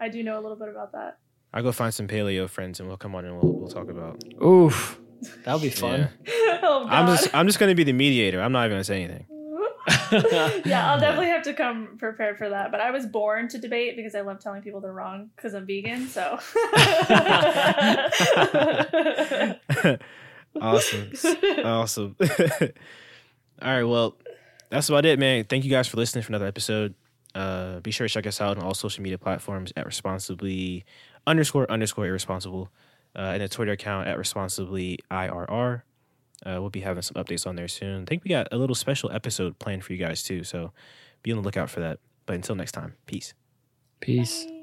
[0.00, 1.18] I do know a little bit about that.
[1.52, 4.22] I'll go find some paleo friends and we'll come on and we'll, we'll talk about.
[4.42, 5.00] Oof.
[5.44, 6.08] That'll be fun.
[6.28, 8.40] oh I'm just I'm just gonna be the mediator.
[8.40, 9.26] I'm not even gonna say anything.
[10.12, 12.70] yeah, I'll definitely have to come prepared for that.
[12.70, 15.66] But I was born to debate because I love telling people they're wrong because I'm
[15.66, 16.08] vegan.
[16.08, 16.38] So
[20.60, 21.12] awesome,
[21.64, 22.16] awesome.
[23.60, 24.16] All right, well,
[24.70, 25.44] that's about it, man.
[25.44, 26.94] Thank you guys for listening for another episode.
[27.34, 30.84] Uh, be sure to check us out on all social media platforms at responsibly
[31.26, 32.70] underscore underscore irresponsible,
[33.16, 35.82] uh, and a Twitter account at responsibly IRR.
[36.46, 38.02] Uh, we'll be having some updates on there soon.
[38.02, 40.72] I think we got a little special episode planned for you guys too, so
[41.22, 41.98] be on the lookout for that.
[42.26, 43.34] But until next time, peace.
[44.00, 44.44] Peace.
[44.44, 44.57] Bye.